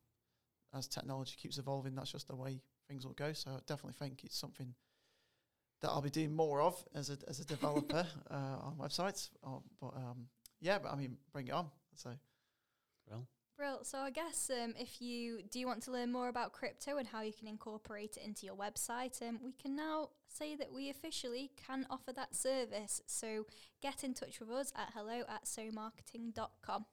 as 0.75 0.88
technology 0.88 1.35
keeps 1.37 1.59
evolving, 1.59 1.95
that's 1.95 2.12
just 2.12 2.29
the 2.29 2.37
way 2.37 2.61
things 2.88 3.05
will 3.05 3.12
go. 3.12 3.33
So 3.33 3.51
I 3.51 3.59
definitely 3.66 3.95
think 3.99 4.25
it's 4.25 4.38
something 4.38 4.75
that 5.81 5.88
I'll 5.88 6.01
be 6.01 6.11
doing 6.11 6.33
more 6.33 6.62
of 6.62 6.83
as 6.95 7.11
a 7.11 7.18
as 7.29 7.40
a 7.40 7.45
developer 7.45 8.07
uh, 8.31 8.35
on 8.35 8.77
websites. 8.79 9.31
Uh, 9.45 9.59
but 9.81 9.95
um, 9.97 10.27
yeah, 10.61 10.79
but 10.79 10.92
I 10.92 10.97
mean, 10.97 11.16
bring 11.33 11.49
it 11.49 11.53
on. 11.53 11.66
So 11.95 12.11
Well, 13.11 13.27
Brill. 13.57 13.85
So 13.85 13.99
I 13.99 14.11
guess 14.11 14.51
um, 14.51 14.75
if 14.79 15.01
you 15.01 15.43
do 15.51 15.67
want 15.67 15.83
to 15.85 15.93
learn 15.93 16.11
more 16.11 16.29
about 16.29 16.53
crypto 16.53 16.97
and 16.99 17.07
how 17.07 17.21
you 17.23 17.33
can 17.33 17.49
incorporate 17.49 18.17
it 18.17 18.25
into 18.25 18.47
your 18.47 18.57
website, 18.57 19.21
um, 19.27 19.38
we 19.45 19.53
can 19.53 19.77
now 19.77 20.11
say 20.29 20.57
that 20.57 20.73
we 20.73 20.91
officially 20.91 21.51
can 21.67 21.87
offer 21.91 22.12
that 22.12 22.35
service. 22.35 23.01
So 23.07 23.47
get 23.83 24.05
in 24.05 24.15
touch 24.15 24.41
with 24.41 24.51
us 24.51 24.73
at 24.77 24.91
hello 24.95 25.23
at 25.29 25.45
somarketing.com. 25.45 26.87